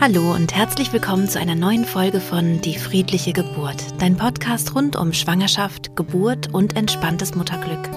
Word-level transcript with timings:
Hallo 0.00 0.32
und 0.32 0.54
herzlich 0.54 0.92
willkommen 0.92 1.28
zu 1.28 1.40
einer 1.40 1.56
neuen 1.56 1.84
Folge 1.84 2.20
von 2.20 2.60
Die 2.60 2.78
friedliche 2.78 3.32
Geburt, 3.32 3.82
dein 3.98 4.16
Podcast 4.16 4.76
rund 4.76 4.94
um 4.94 5.12
Schwangerschaft, 5.12 5.96
Geburt 5.96 6.54
und 6.54 6.76
entspanntes 6.76 7.34
Mutterglück. 7.34 7.90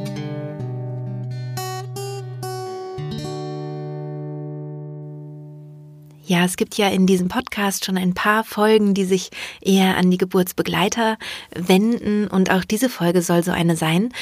Ja, 6.31 6.45
es 6.45 6.55
gibt 6.55 6.77
ja 6.77 6.87
in 6.87 7.07
diesem 7.07 7.27
Podcast 7.27 7.83
schon 7.83 7.97
ein 7.97 8.13
paar 8.13 8.45
Folgen, 8.45 8.93
die 8.93 9.03
sich 9.03 9.31
eher 9.59 9.97
an 9.97 10.09
die 10.11 10.17
Geburtsbegleiter 10.17 11.17
wenden 11.53 12.29
und 12.29 12.51
auch 12.51 12.63
diese 12.63 12.87
Folge 12.87 13.21
soll 13.21 13.43
so 13.43 13.51
eine 13.51 13.75
sein. 13.75 14.13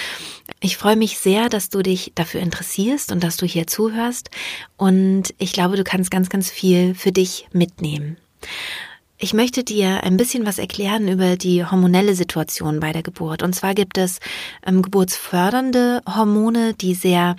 Ich 0.59 0.75
freue 0.75 0.95
mich 0.95 1.19
sehr, 1.19 1.49
dass 1.49 1.69
du 1.69 1.83
dich 1.83 2.11
dafür 2.15 2.41
interessierst 2.41 3.11
und 3.11 3.23
dass 3.23 3.37
du 3.37 3.45
hier 3.45 3.67
zuhörst 3.67 4.31
und 4.75 5.35
ich 5.37 5.53
glaube, 5.53 5.77
du 5.77 5.83
kannst 5.83 6.09
ganz, 6.09 6.29
ganz 6.29 6.49
viel 6.49 6.95
für 6.95 7.11
dich 7.11 7.47
mitnehmen. 7.53 8.17
Ich 9.19 9.35
möchte 9.35 9.63
dir 9.63 10.03
ein 10.03 10.17
bisschen 10.17 10.47
was 10.47 10.57
erklären 10.57 11.09
über 11.09 11.35
die 11.35 11.63
hormonelle 11.63 12.15
Situation 12.15 12.79
bei 12.79 12.91
der 12.91 13.03
Geburt. 13.03 13.43
Und 13.43 13.53
zwar 13.53 13.75
gibt 13.75 13.99
es 13.99 14.19
ähm, 14.65 14.81
geburtsfördernde 14.81 16.01
Hormone, 16.07 16.73
die 16.73 16.95
sehr 16.95 17.35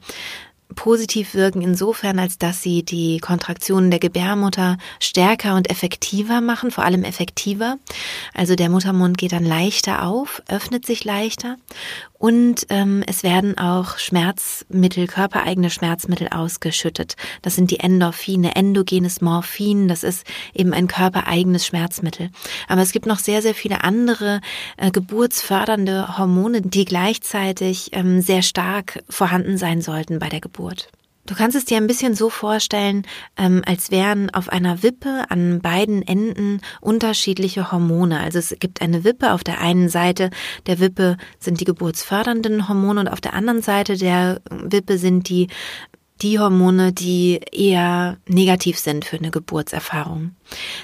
positiv 0.75 1.35
wirken 1.35 1.63
insofern, 1.63 2.19
als 2.19 2.39
dass 2.39 2.63
sie 2.63 2.83
die 2.83 3.19
Kontraktionen 3.19 3.91
der 3.91 4.01
Gebärmutter 4.01 4.79
stärker 4.99 5.55
und 5.57 5.71
effektiver 5.71 6.41
machen, 6.41 6.71
vor 6.71 6.85
allem 6.85 7.05
effektiver. 7.05 7.79
Also 8.35 8.55
der 8.55 8.69
Muttermund 8.69 9.19
geht 9.19 9.33
dann 9.33 9.45
leichter 9.45 10.05
auf, 10.05 10.43
öffnet 10.49 10.87
sich 10.87 11.05
leichter 11.05 11.57
und 12.21 12.67
ähm, 12.69 13.03
es 13.07 13.23
werden 13.23 13.57
auch 13.57 13.97
Schmerzmittel, 13.97 15.07
körpereigene 15.07 15.71
Schmerzmittel 15.71 16.29
ausgeschüttet. 16.29 17.17
Das 17.41 17.57
sind 17.57 17.71
die 17.71 17.81
Endorphine, 17.81 18.57
endogenes 18.57 19.23
Morphin, 19.23 19.89
das 19.89 20.05
ist 20.05 20.27
eben 20.53 20.75
ein 20.75 20.87
körpereigenes 20.87 21.65
Schmerzmittel. 21.65 22.29
Aber 22.69 22.83
es 22.83 22.93
gibt 22.93 23.07
noch 23.07 23.21
sehr, 23.21 23.41
sehr 23.41 23.55
viele 23.55 23.85
andere 23.85 24.43
äh, 24.77 24.91
geburtsfördernde 24.91 26.19
Hormone, 26.19 26.61
die 26.61 26.85
gleichzeitig 26.85 27.89
ähm, 27.93 28.21
sehr 28.21 28.43
stark 28.43 29.03
vorhanden 29.09 29.57
sein 29.57 29.81
sollten 29.81 30.19
bei 30.19 30.29
der 30.29 30.43
Geburt. 30.43 30.91
Du 31.27 31.35
kannst 31.35 31.57
es 31.57 31.65
dir 31.65 31.77
ein 31.77 31.87
bisschen 31.87 32.15
so 32.15 32.31
vorstellen, 32.31 33.07
ähm, 33.37 33.63
als 33.67 33.91
wären 33.91 34.31
auf 34.31 34.49
einer 34.49 34.83
Wippe 34.83 35.27
an 35.29 35.61
beiden 35.61 36.03
Enden 36.03 36.61
unterschiedliche 36.81 37.71
Hormone. 37.71 38.21
Also 38.21 38.39
es 38.39 38.57
gibt 38.59 38.83
eine 38.83 39.05
Wippe 39.05 39.33
auf 39.33 39.45
der 39.45 39.61
einen 39.61 39.89
Seite 39.89 40.31
der 40.67 40.81
Wippe 40.81 41.17
sind 41.39 41.61
die 41.61 41.65
geburtsfördernden 41.65 42.69
Hormone 42.69 43.01
und 43.01 43.09
auf 43.09 43.21
der 43.21 43.35
anderen 43.35 43.63
Seite 43.63 43.97
der 43.97 44.41
Wippe 44.51 44.99
sind 44.99 45.29
die 45.29 45.49
die 46.23 46.39
Hormone, 46.39 46.93
die 46.93 47.41
eher 47.51 48.19
negativ 48.27 48.79
sind 48.79 49.05
für 49.07 49.17
eine 49.17 49.31
Geburtserfahrung. 49.31 50.33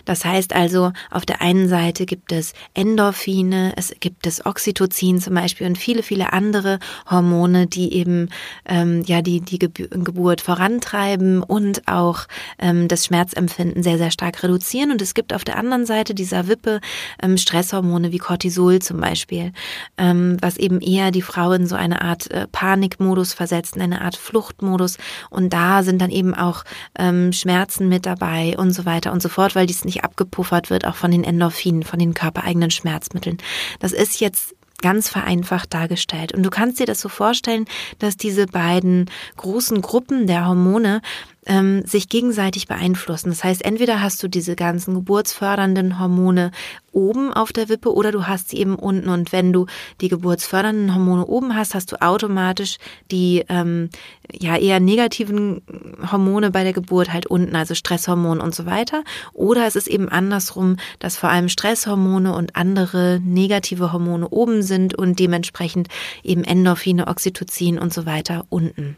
Das 0.04 0.24
heißt 0.24 0.54
also, 0.54 0.92
auf 1.10 1.26
der 1.26 1.40
einen 1.40 1.68
Seite 1.68 2.06
gibt 2.06 2.32
es 2.32 2.52
Endorphine, 2.74 3.72
es 3.76 3.94
gibt 4.00 4.26
es 4.26 4.44
Oxytocin 4.44 5.20
zum 5.20 5.34
Beispiel 5.34 5.66
und 5.66 5.78
viele, 5.78 6.02
viele 6.02 6.32
andere 6.32 6.78
Hormone, 7.10 7.66
die 7.66 7.92
eben 7.94 8.28
ähm, 8.66 9.02
ja 9.06 9.22
die 9.22 9.40
die 9.40 9.58
Geburt 9.58 10.40
vorantreiben 10.40 11.42
und 11.42 11.88
auch 11.88 12.26
ähm, 12.58 12.88
das 12.88 13.06
Schmerzempfinden 13.06 13.82
sehr, 13.82 13.98
sehr 13.98 14.10
stark 14.10 14.42
reduzieren. 14.42 14.90
Und 14.90 15.02
es 15.02 15.14
gibt 15.14 15.32
auf 15.32 15.44
der 15.44 15.58
anderen 15.58 15.86
Seite 15.86 16.14
dieser 16.14 16.48
Wippe 16.48 16.80
ähm, 17.22 17.36
Stresshormone 17.36 18.12
wie 18.12 18.18
Cortisol 18.18 18.80
zum 18.80 19.00
Beispiel, 19.00 19.52
ähm, 19.98 20.36
was 20.40 20.56
eben 20.56 20.80
eher 20.80 21.10
die 21.10 21.22
Frau 21.22 21.52
in 21.52 21.66
so 21.66 21.74
eine 21.74 22.02
Art 22.02 22.30
äh, 22.30 22.46
Panikmodus 22.50 23.32
versetzt, 23.32 23.76
in 23.76 23.82
eine 23.82 24.02
Art 24.02 24.16
Fluchtmodus 24.16 24.98
und 25.30 25.52
da 25.52 25.82
sind 25.82 26.00
dann 26.00 26.10
eben 26.10 26.34
auch 26.34 26.64
ähm, 26.98 27.32
Schmerzen 27.32 27.88
mit 27.88 28.06
dabei 28.06 28.56
und 28.58 28.72
so 28.72 28.84
weiter 28.84 29.12
und 29.12 29.22
so 29.22 29.28
fort, 29.28 29.54
weil 29.56 29.66
dies 29.66 29.84
nicht 29.84 30.04
abgepuffert 30.04 30.70
wird, 30.70 30.84
auch 30.84 30.94
von 30.94 31.10
den 31.10 31.24
Endorphinen, 31.24 31.82
von 31.82 31.98
den 31.98 32.14
körpereigenen 32.14 32.70
Schmerzmitteln. 32.70 33.38
Das 33.80 33.92
ist 33.92 34.20
jetzt 34.20 34.54
ganz 34.82 35.08
vereinfacht 35.08 35.72
dargestellt. 35.72 36.32
Und 36.32 36.42
du 36.42 36.50
kannst 36.50 36.78
dir 36.78 36.86
das 36.86 37.00
so 37.00 37.08
vorstellen, 37.08 37.64
dass 37.98 38.16
diese 38.16 38.46
beiden 38.46 39.10
großen 39.36 39.80
Gruppen 39.80 40.26
der 40.26 40.46
Hormone 40.46 41.00
ähm, 41.46 41.84
sich 41.86 42.08
gegenseitig 42.08 42.66
beeinflussen. 42.66 43.30
Das 43.30 43.44
heißt, 43.44 43.64
entweder 43.64 44.02
hast 44.02 44.22
du 44.22 44.28
diese 44.28 44.56
ganzen 44.56 44.94
geburtsfördernden 44.94 45.98
Hormone 45.98 46.50
oben 46.92 47.32
auf 47.32 47.52
der 47.52 47.68
Wippe 47.68 47.94
oder 47.94 48.10
du 48.10 48.26
hast 48.26 48.48
sie 48.48 48.58
eben 48.58 48.74
unten. 48.74 49.08
Und 49.08 49.32
wenn 49.32 49.52
du 49.52 49.66
die 50.00 50.08
geburtsfördernden 50.08 50.94
Hormone 50.94 51.26
oben 51.26 51.54
hast, 51.54 51.74
hast 51.74 51.92
du 51.92 52.00
automatisch 52.00 52.78
die 53.10 53.44
ähm, 53.48 53.90
ja 54.32 54.56
eher 54.56 54.80
negativen 54.80 55.62
Hormone 56.10 56.50
bei 56.50 56.64
der 56.64 56.72
Geburt 56.72 57.12
halt 57.12 57.26
unten, 57.26 57.54
also 57.54 57.74
Stresshormone 57.74 58.42
und 58.42 58.54
so 58.54 58.66
weiter. 58.66 59.04
Oder 59.32 59.66
es 59.66 59.76
ist 59.76 59.88
eben 59.88 60.08
andersrum, 60.08 60.76
dass 60.98 61.16
vor 61.16 61.28
allem 61.28 61.48
Stresshormone 61.48 62.34
und 62.34 62.56
andere 62.56 63.20
negative 63.22 63.92
Hormone 63.92 64.28
oben 64.28 64.62
sind 64.62 64.94
und 64.94 65.18
dementsprechend 65.18 65.88
eben 66.24 66.44
Endorphine, 66.44 67.06
Oxytocin 67.06 67.78
und 67.78 67.92
so 67.92 68.06
weiter 68.06 68.46
unten. 68.48 68.96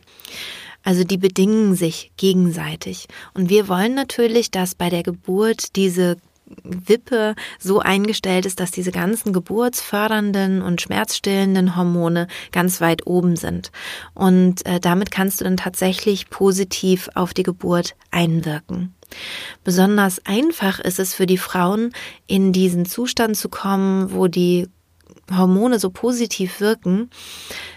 Also 0.88 1.04
die 1.04 1.18
bedingen 1.18 1.74
sich 1.74 2.12
gegenseitig. 2.16 3.08
Und 3.34 3.50
wir 3.50 3.68
wollen 3.68 3.94
natürlich, 3.94 4.50
dass 4.50 4.74
bei 4.74 4.88
der 4.88 5.02
Geburt 5.02 5.76
diese 5.76 6.16
Wippe 6.62 7.34
so 7.58 7.80
eingestellt 7.80 8.46
ist, 8.46 8.58
dass 8.58 8.70
diese 8.70 8.90
ganzen 8.90 9.34
geburtsfördernden 9.34 10.62
und 10.62 10.80
schmerzstillenden 10.80 11.76
Hormone 11.76 12.26
ganz 12.52 12.80
weit 12.80 13.06
oben 13.06 13.36
sind. 13.36 13.70
Und 14.14 14.64
äh, 14.64 14.80
damit 14.80 15.10
kannst 15.10 15.42
du 15.42 15.44
dann 15.44 15.58
tatsächlich 15.58 16.30
positiv 16.30 17.10
auf 17.14 17.34
die 17.34 17.42
Geburt 17.42 17.94
einwirken. 18.10 18.94
Besonders 19.64 20.24
einfach 20.24 20.80
ist 20.80 20.98
es 20.98 21.12
für 21.12 21.26
die 21.26 21.36
Frauen, 21.36 21.92
in 22.26 22.54
diesen 22.54 22.86
Zustand 22.86 23.36
zu 23.36 23.50
kommen, 23.50 24.14
wo 24.14 24.26
die 24.26 24.68
Hormone 25.30 25.78
so 25.78 25.90
positiv 25.90 26.60
wirken, 26.60 27.10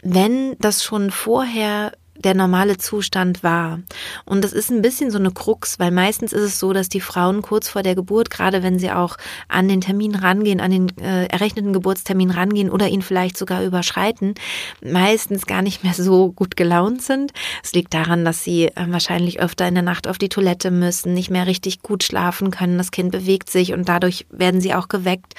wenn 0.02 0.58
das 0.60 0.82
schon 0.82 1.12
vorher 1.12 1.92
der 2.22 2.34
normale 2.34 2.78
Zustand 2.78 3.44
war. 3.44 3.80
Und 4.26 4.44
das 4.44 4.54
ist 4.54 4.70
ein 4.70 4.82
bisschen 4.82 5.12
so 5.12 5.18
eine 5.18 5.32
Krux, 5.32 5.80
weil 5.80 5.92
meistens 5.92 6.34
ist 6.34 6.44
es 6.44 6.60
so, 6.60 6.74
dass 6.74 6.90
die 6.90 7.02
Frauen 7.02 7.42
kurz 7.42 7.70
vor 7.70 7.84
der 7.84 7.96
Geburt, 7.96 8.30
gerade 8.30 8.64
wenn 8.64 8.80
sie 8.80 8.92
auch 8.92 9.18
an 9.48 9.68
den 9.68 9.82
Termin 9.82 10.16
rangehen, 10.16 10.62
an 10.62 10.72
den 10.72 10.98
äh, 10.98 11.26
errechneten 11.26 11.74
Geburtstermin 11.74 12.32
rangehen 12.32 12.70
oder 12.70 12.88
ihn 12.88 13.02
vielleicht 13.02 13.38
sogar 13.38 13.64
überschreiten, 13.64 14.36
meistens 14.84 15.46
gar 15.46 15.62
nicht 15.62 15.84
mehr 15.84 15.94
so 15.94 16.32
gut 16.32 16.56
gelaunt 16.56 17.02
sind. 17.02 17.32
Es 17.64 17.74
liegt 17.74 17.94
daran, 17.94 18.26
dass 18.26 18.44
sie 18.44 18.66
äh, 18.66 18.86
wahrscheinlich 18.88 19.40
öfter 19.40 19.68
in 19.68 19.76
der 19.76 19.84
Nacht 19.84 20.08
auf 20.08 20.18
die 20.18 20.30
Toilette 20.30 20.72
müssen, 20.72 21.14
nicht 21.14 21.30
mehr 21.30 21.48
richtig 21.48 21.82
gut 21.82 22.04
schlafen 22.04 22.52
können, 22.52 22.78
das 22.78 22.92
Kind 22.92 23.12
bewegt 23.12 23.50
sich 23.50 23.74
und 23.74 23.90
dadurch 23.90 24.26
werden 24.30 24.62
sie 24.62 24.74
auch 24.74 24.88
geweckt. 24.88 25.34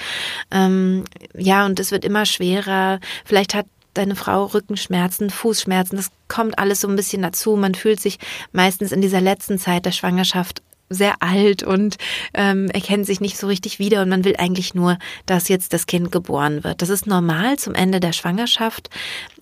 Ähm, 0.51 1.03
ja, 1.35 1.65
und 1.65 1.79
es 1.79 1.91
wird 1.91 2.05
immer 2.05 2.25
schwerer. 2.25 2.99
Vielleicht 3.25 3.53
hat 3.53 3.65
deine 3.93 4.15
Frau 4.15 4.45
Rückenschmerzen, 4.45 5.29
Fußschmerzen, 5.29 5.97
das 5.97 6.09
kommt 6.27 6.57
alles 6.59 6.81
so 6.81 6.87
ein 6.87 6.95
bisschen 6.95 7.21
dazu. 7.21 7.55
Man 7.55 7.75
fühlt 7.75 7.99
sich 7.99 8.19
meistens 8.51 8.91
in 8.91 9.01
dieser 9.01 9.21
letzten 9.21 9.59
Zeit 9.59 9.85
der 9.85 9.91
Schwangerschaft 9.91 10.61
sehr 10.93 11.15
alt 11.21 11.63
und 11.63 11.97
ähm, 12.33 12.69
erkennt 12.69 13.05
sich 13.05 13.19
nicht 13.19 13.37
so 13.37 13.47
richtig 13.47 13.79
wieder 13.79 14.01
und 14.01 14.09
man 14.09 14.23
will 14.25 14.35
eigentlich 14.37 14.75
nur, 14.75 14.97
dass 15.25 15.47
jetzt 15.47 15.73
das 15.73 15.87
Kind 15.87 16.11
geboren 16.11 16.63
wird. 16.63 16.81
Das 16.81 16.89
ist 16.89 17.07
normal 17.07 17.57
zum 17.57 17.73
Ende 17.75 17.99
der 17.99 18.13
Schwangerschaft, 18.13 18.89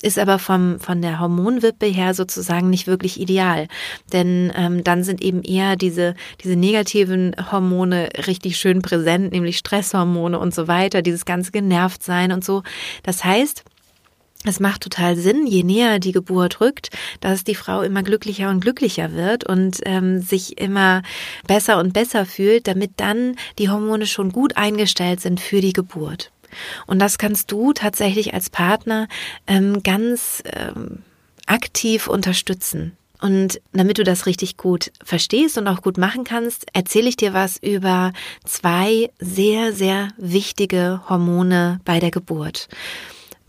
ist 0.02 0.18
aber 0.18 0.40
vom, 0.40 0.80
von 0.80 1.02
der 1.02 1.20
Hormonwippe 1.20 1.86
her 1.86 2.14
sozusagen 2.14 2.70
nicht 2.70 2.88
wirklich 2.88 3.20
ideal. 3.20 3.68
Denn 4.14 4.52
ähm, 4.56 4.84
dann 4.84 5.04
sind 5.04 5.22
eben 5.22 5.44
eher 5.44 5.76
diese, 5.76 6.16
diese 6.44 6.56
negativen 6.56 7.36
Hormone 7.52 8.10
richtig 8.28 8.58
schön 8.58 8.82
präsent, 8.82 9.32
nämlich 9.32 9.58
Stresshormone 9.58 10.40
und 10.40 10.56
so 10.56 10.68
weiter, 10.68 11.02
dieses 11.02 11.26
ganze 11.26 11.52
genervt 11.52 12.04
sein 12.04 12.32
und 12.32 12.44
so. 12.44 12.64
Das 13.04 13.24
heißt, 13.26 13.64
es 14.44 14.60
macht 14.60 14.82
total 14.82 15.16
Sinn, 15.16 15.46
je 15.46 15.64
näher 15.64 16.00
die 16.00 16.12
Geburt 16.12 16.62
rückt, 16.62 16.90
dass 17.20 17.44
die 17.44 17.56
Frau 17.56 17.82
immer 17.82 18.02
glücklicher 18.02 18.50
und 18.50 18.62
glücklicher 18.62 19.14
wird 19.14 19.44
und 19.44 19.80
ähm, 19.84 20.22
sich 20.22 20.60
immer 20.60 21.04
besser 21.46 21.78
und 21.78 21.94
besser 21.94 22.26
fühlt, 22.26 22.68
damit 22.68 22.94
dann 22.98 23.36
die 23.60 23.70
Hormone 23.70 24.08
schon 24.08 24.32
gut 24.32 24.58
eingestellt 24.58 25.22
sind 25.22 25.40
für 25.40 25.62
die 25.62 25.74
Geburt. 25.74 26.32
Und 26.88 27.00
das 27.00 27.18
kannst 27.18 27.52
du 27.52 27.74
tatsächlich 27.74 28.34
als 28.34 28.50
Partner 28.50 29.08
ähm, 29.48 29.84
ganz 29.84 30.44
ähm, 30.46 31.04
aktiv 31.46 32.08
unterstützen. 32.08 32.98
Und 33.22 33.62
damit 33.72 34.00
du 34.00 34.04
das 34.04 34.26
richtig 34.26 34.58
gut 34.58 34.92
verstehst 35.04 35.60
und 35.60 35.68
auch 35.68 35.84
gut 35.84 36.00
machen 36.00 36.24
kannst, 36.24 36.66
erzähle 36.74 37.08
ich 37.08 37.18
dir 37.18 37.34
was 37.34 37.58
über 37.58 38.14
zwei 38.46 39.12
sehr, 39.20 39.74
sehr 39.74 40.08
wichtige 40.18 41.02
Hormone 41.08 41.80
bei 41.86 42.00
der 42.00 42.10
Geburt. 42.10 42.68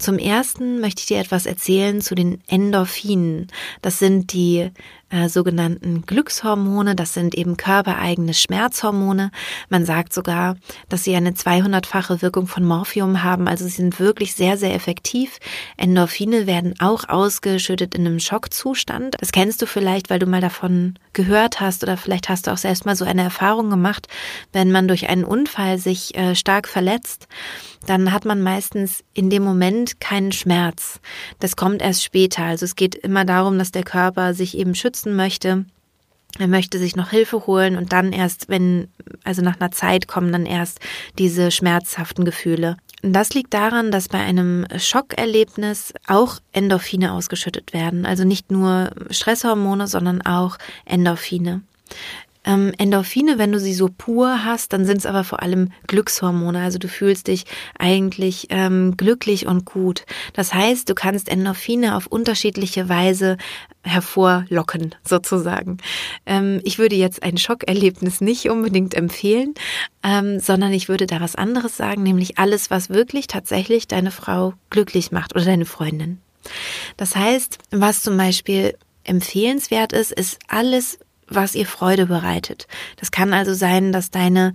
Zum 0.02 0.18
ersten 0.18 0.80
möchte 0.80 0.98
ich 0.98 1.06
dir 1.06 1.20
etwas 1.20 1.46
erzählen 1.46 2.00
zu 2.00 2.16
den 2.16 2.42
Endorphinen. 2.48 3.46
Das 3.82 4.00
sind 4.00 4.32
die 4.32 4.68
äh, 5.12 5.28
sogenannten 5.28 6.02
Glückshormone. 6.06 6.96
Das 6.96 7.14
sind 7.14 7.34
eben 7.34 7.56
körpereigene 7.56 8.34
Schmerzhormone. 8.34 9.30
Man 9.68 9.84
sagt 9.84 10.12
sogar, 10.12 10.56
dass 10.88 11.04
sie 11.04 11.14
eine 11.14 11.32
200-fache 11.32 12.22
Wirkung 12.22 12.46
von 12.46 12.64
Morphium 12.64 13.22
haben. 13.22 13.46
Also 13.46 13.64
sie 13.64 13.70
sind 13.70 14.00
wirklich 14.00 14.34
sehr, 14.34 14.56
sehr 14.56 14.74
effektiv. 14.74 15.38
Endorphine 15.76 16.46
werden 16.46 16.74
auch 16.80 17.08
ausgeschüttet 17.08 17.94
in 17.94 18.06
einem 18.06 18.20
Schockzustand. 18.20 19.16
Das 19.20 19.32
kennst 19.32 19.60
du 19.62 19.66
vielleicht, 19.66 20.10
weil 20.10 20.18
du 20.18 20.26
mal 20.26 20.40
davon 20.40 20.98
gehört 21.12 21.60
hast 21.60 21.82
oder 21.82 21.96
vielleicht 21.96 22.28
hast 22.28 22.46
du 22.46 22.50
auch 22.50 22.56
selbst 22.56 22.86
mal 22.86 22.96
so 22.96 23.04
eine 23.04 23.22
Erfahrung 23.22 23.68
gemacht, 23.68 24.08
wenn 24.52 24.72
man 24.72 24.88
durch 24.88 25.08
einen 25.08 25.24
Unfall 25.24 25.78
sich 25.78 26.16
äh, 26.16 26.34
stark 26.34 26.66
verletzt 26.66 27.28
dann 27.86 28.12
hat 28.12 28.24
man 28.24 28.42
meistens 28.42 29.02
in 29.12 29.30
dem 29.30 29.42
Moment 29.42 30.00
keinen 30.00 30.32
Schmerz. 30.32 31.00
Das 31.40 31.56
kommt 31.56 31.82
erst 31.82 32.04
später. 32.04 32.44
Also 32.44 32.64
es 32.64 32.76
geht 32.76 32.94
immer 32.94 33.24
darum, 33.24 33.58
dass 33.58 33.72
der 33.72 33.82
Körper 33.82 34.34
sich 34.34 34.56
eben 34.56 34.74
schützt 34.74 35.01
unterstützen 35.02 35.16
möchte. 35.16 35.64
Er 36.38 36.48
möchte 36.48 36.78
sich 36.78 36.96
noch 36.96 37.10
Hilfe 37.10 37.46
holen 37.46 37.76
und 37.76 37.92
dann 37.92 38.12
erst, 38.12 38.48
wenn, 38.48 38.88
also 39.22 39.42
nach 39.42 39.60
einer 39.60 39.70
Zeit 39.70 40.08
kommen 40.08 40.32
dann 40.32 40.46
erst 40.46 40.80
diese 41.18 41.50
schmerzhaften 41.50 42.24
Gefühle. 42.24 42.78
Das 43.02 43.34
liegt 43.34 43.52
daran, 43.52 43.90
dass 43.90 44.08
bei 44.08 44.20
einem 44.20 44.66
Schockerlebnis 44.78 45.92
auch 46.06 46.38
Endorphine 46.52 47.12
ausgeschüttet 47.12 47.74
werden. 47.74 48.06
Also 48.06 48.24
nicht 48.24 48.50
nur 48.50 48.92
Stresshormone, 49.10 49.88
sondern 49.88 50.22
auch 50.22 50.56
Endorphine. 50.86 51.60
Ähm, 52.44 52.72
Endorphine, 52.76 53.38
wenn 53.38 53.52
du 53.52 53.60
sie 53.60 53.74
so 53.74 53.88
pur 53.88 54.44
hast, 54.44 54.72
dann 54.72 54.84
sind 54.84 54.98
es 54.98 55.06
aber 55.06 55.24
vor 55.24 55.42
allem 55.42 55.70
Glückshormone. 55.86 56.60
Also 56.60 56.78
du 56.78 56.88
fühlst 56.88 57.28
dich 57.28 57.44
eigentlich 57.78 58.48
ähm, 58.50 58.96
glücklich 58.96 59.46
und 59.46 59.64
gut. 59.64 60.04
Das 60.32 60.52
heißt, 60.52 60.88
du 60.88 60.94
kannst 60.94 61.28
Endorphine 61.28 61.96
auf 61.96 62.06
unterschiedliche 62.06 62.88
Weise 62.88 63.36
hervorlocken, 63.84 64.94
sozusagen. 65.04 65.78
Ähm, 66.26 66.60
ich 66.64 66.78
würde 66.78 66.96
jetzt 66.96 67.22
ein 67.22 67.38
Schockerlebnis 67.38 68.20
nicht 68.20 68.48
unbedingt 68.48 68.94
empfehlen, 68.94 69.54
ähm, 70.02 70.40
sondern 70.40 70.72
ich 70.72 70.88
würde 70.88 71.06
da 71.06 71.20
was 71.20 71.36
anderes 71.36 71.76
sagen, 71.76 72.02
nämlich 72.02 72.38
alles, 72.38 72.70
was 72.70 72.90
wirklich 72.90 73.26
tatsächlich 73.28 73.86
deine 73.86 74.10
Frau 74.10 74.54
glücklich 74.70 75.12
macht 75.12 75.34
oder 75.34 75.44
deine 75.44 75.66
Freundin. 75.66 76.18
Das 76.96 77.14
heißt, 77.14 77.58
was 77.70 78.02
zum 78.02 78.16
Beispiel 78.16 78.74
empfehlenswert 79.04 79.92
ist, 79.92 80.12
ist 80.12 80.38
alles, 80.48 80.98
was 81.34 81.54
ihr 81.54 81.66
Freude 81.66 82.06
bereitet. 82.06 82.66
Das 82.96 83.10
kann 83.10 83.32
also 83.32 83.54
sein, 83.54 83.92
dass 83.92 84.10
deine 84.10 84.52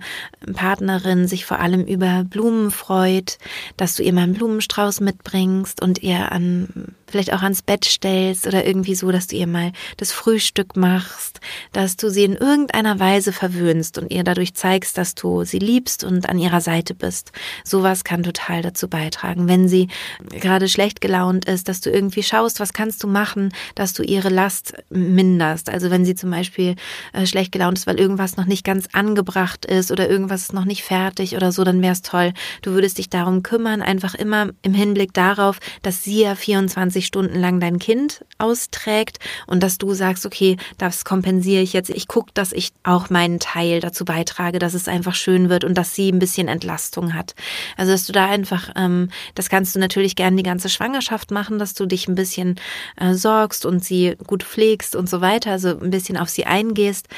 Partnerin 0.54 1.28
sich 1.28 1.44
vor 1.44 1.60
allem 1.60 1.84
über 1.84 2.24
Blumen 2.24 2.70
freut, 2.70 3.38
dass 3.76 3.96
du 3.96 4.02
ihr 4.02 4.12
mal 4.12 4.22
einen 4.22 4.34
Blumenstrauß 4.34 5.00
mitbringst 5.00 5.82
und 5.82 6.02
ihr 6.02 6.32
an 6.32 6.94
vielleicht 7.10 7.32
auch 7.32 7.42
ans 7.42 7.62
Bett 7.62 7.84
stellst 7.84 8.46
oder 8.46 8.66
irgendwie 8.66 8.94
so, 8.94 9.10
dass 9.10 9.26
du 9.26 9.36
ihr 9.36 9.46
mal 9.46 9.72
das 9.96 10.12
Frühstück 10.12 10.76
machst, 10.76 11.40
dass 11.72 11.96
du 11.96 12.10
sie 12.10 12.24
in 12.24 12.34
irgendeiner 12.34 13.00
Weise 13.00 13.32
verwöhnst 13.32 13.98
und 13.98 14.12
ihr 14.12 14.24
dadurch 14.24 14.54
zeigst, 14.54 14.98
dass 14.98 15.14
du 15.14 15.44
sie 15.44 15.58
liebst 15.58 16.04
und 16.04 16.28
an 16.28 16.38
ihrer 16.38 16.60
Seite 16.60 16.94
bist. 16.94 17.32
Sowas 17.64 18.04
kann 18.04 18.22
total 18.22 18.62
dazu 18.62 18.88
beitragen. 18.88 19.48
Wenn 19.48 19.68
sie 19.68 19.88
gerade 20.30 20.68
schlecht 20.68 21.00
gelaunt 21.00 21.46
ist, 21.46 21.68
dass 21.68 21.80
du 21.80 21.90
irgendwie 21.90 22.22
schaust, 22.22 22.60
was 22.60 22.72
kannst 22.72 23.02
du 23.02 23.08
machen, 23.08 23.52
dass 23.74 23.92
du 23.92 24.02
ihre 24.02 24.28
Last 24.28 24.74
minderst. 24.90 25.70
Also 25.70 25.90
wenn 25.90 26.04
sie 26.04 26.14
zum 26.14 26.30
Beispiel 26.30 26.67
äh, 27.12 27.26
schlecht 27.26 27.52
gelaunt 27.52 27.78
ist, 27.78 27.86
weil 27.86 27.98
irgendwas 27.98 28.36
noch 28.36 28.46
nicht 28.46 28.64
ganz 28.64 28.88
angebracht 28.92 29.66
ist 29.66 29.90
oder 29.90 30.08
irgendwas 30.08 30.42
ist 30.42 30.52
noch 30.52 30.64
nicht 30.64 30.82
fertig 30.82 31.36
oder 31.36 31.52
so, 31.52 31.64
dann 31.64 31.82
wäre 31.82 31.92
es 31.92 32.02
toll. 32.02 32.32
Du 32.62 32.72
würdest 32.72 32.98
dich 32.98 33.08
darum 33.08 33.42
kümmern, 33.42 33.82
einfach 33.82 34.14
immer 34.14 34.50
im 34.62 34.74
Hinblick 34.74 35.12
darauf, 35.14 35.58
dass 35.82 36.04
sie 36.04 36.22
ja 36.22 36.34
24 36.34 36.88
24 36.88 37.06
Stunden 37.06 37.38
lang 37.38 37.60
dein 37.60 37.78
Kind 37.78 38.24
austrägt 38.38 39.18
und 39.46 39.62
dass 39.62 39.78
du 39.78 39.94
sagst, 39.94 40.26
okay, 40.26 40.56
das 40.76 41.04
kompensiere 41.04 41.62
ich 41.62 41.72
jetzt. 41.72 41.90
Ich 41.90 42.08
gucke, 42.08 42.30
dass 42.34 42.52
ich 42.52 42.72
auch 42.82 43.10
meinen 43.10 43.40
Teil 43.40 43.80
dazu 43.80 44.04
beitrage, 44.04 44.58
dass 44.58 44.74
es 44.74 44.88
einfach 44.88 45.14
schön 45.14 45.48
wird 45.48 45.64
und 45.64 45.74
dass 45.74 45.94
sie 45.94 46.10
ein 46.10 46.18
bisschen 46.18 46.48
Entlastung 46.48 47.14
hat. 47.14 47.34
Also 47.76 47.92
dass 47.92 48.06
du 48.06 48.12
da 48.12 48.26
einfach, 48.26 48.70
ähm, 48.76 49.10
das 49.34 49.48
kannst 49.48 49.74
du 49.74 49.80
natürlich 49.80 50.16
gerne 50.16 50.36
die 50.36 50.42
ganze 50.42 50.68
Schwangerschaft 50.68 51.30
machen, 51.30 51.58
dass 51.58 51.74
du 51.74 51.86
dich 51.86 52.08
ein 52.08 52.14
bisschen 52.14 52.56
äh, 52.96 53.14
sorgst 53.14 53.66
und 53.66 53.84
sie 53.84 54.16
gut 54.26 54.42
pflegst 54.42 54.94
und 54.96 55.08
so 55.08 55.20
weiter, 55.20 55.50
also 55.52 55.78
ein 55.78 55.90
bisschen 55.90 56.16
auf 56.16 56.28
sie 56.28 56.46
eingehst 56.58 57.08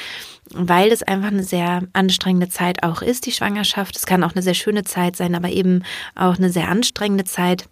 weil 0.53 0.91
es 0.91 1.03
einfach 1.03 1.29
eine 1.29 1.45
sehr 1.45 1.83
anstrengende 1.93 2.49
Zeit 2.49 2.83
auch 2.83 3.03
ist, 3.03 3.27
die 3.27 3.33
Schwangerschaft. 3.33 3.97
Es 3.97 4.07
kann 4.07 4.25
auch 4.25 4.33
eine 4.33 4.43
sehr 4.43 4.55
schöne 4.55 4.85
Zeit 4.85 5.17
sein, 5.17 5.35
aber 5.35 5.51
eben 5.51 5.85
auch 6.15 6.37
eine 6.37 6.51
sehr 6.51 6.69
anstrengende 6.69 7.25
Zeit. 7.25 7.69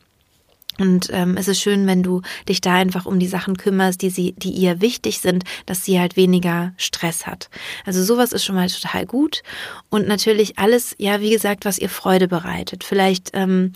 Und 0.78 1.08
ähm, 1.12 1.36
es 1.36 1.48
ist 1.48 1.60
schön, 1.60 1.86
wenn 1.86 2.02
du 2.02 2.22
dich 2.48 2.60
da 2.60 2.74
einfach 2.74 3.06
um 3.06 3.18
die 3.18 3.26
Sachen 3.26 3.56
kümmerst, 3.56 4.00
die 4.02 4.10
sie, 4.10 4.32
die 4.32 4.50
ihr 4.50 4.80
wichtig 4.80 5.18
sind, 5.20 5.44
dass 5.66 5.84
sie 5.84 5.98
halt 5.98 6.16
weniger 6.16 6.72
Stress 6.76 7.26
hat. 7.26 7.50
Also 7.84 8.02
sowas 8.02 8.32
ist 8.32 8.44
schon 8.44 8.54
mal 8.54 8.68
total 8.68 9.06
gut. 9.06 9.42
Und 9.90 10.06
natürlich 10.06 10.58
alles, 10.58 10.94
ja, 10.98 11.20
wie 11.20 11.30
gesagt, 11.30 11.64
was 11.64 11.78
ihr 11.78 11.88
Freude 11.88 12.28
bereitet. 12.28 12.84
Vielleicht 12.84 13.30
ähm, 13.34 13.72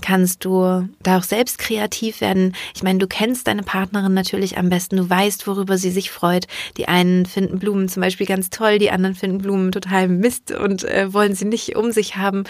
kannst 0.00 0.44
du 0.44 0.88
da 1.02 1.18
auch 1.18 1.22
selbst 1.22 1.58
kreativ 1.58 2.20
werden. 2.20 2.54
Ich 2.74 2.82
meine, 2.82 2.98
du 2.98 3.06
kennst 3.06 3.46
deine 3.46 3.62
Partnerin 3.62 4.14
natürlich 4.14 4.56
am 4.56 4.68
besten. 4.68 4.96
Du 4.96 5.10
weißt, 5.10 5.46
worüber 5.46 5.76
sie 5.76 5.90
sich 5.90 6.10
freut. 6.10 6.46
Die 6.76 6.88
einen 6.88 7.26
finden 7.26 7.58
Blumen 7.58 7.88
zum 7.88 8.02
Beispiel 8.02 8.26
ganz 8.26 8.50
toll, 8.50 8.78
die 8.78 8.90
anderen 8.90 9.14
finden 9.14 9.38
Blumen 9.38 9.72
total 9.72 10.08
Mist 10.08 10.52
und 10.52 10.84
äh, 10.84 11.12
wollen 11.12 11.34
sie 11.34 11.44
nicht 11.44 11.76
um 11.76 11.92
sich 11.92 12.16
haben. 12.16 12.44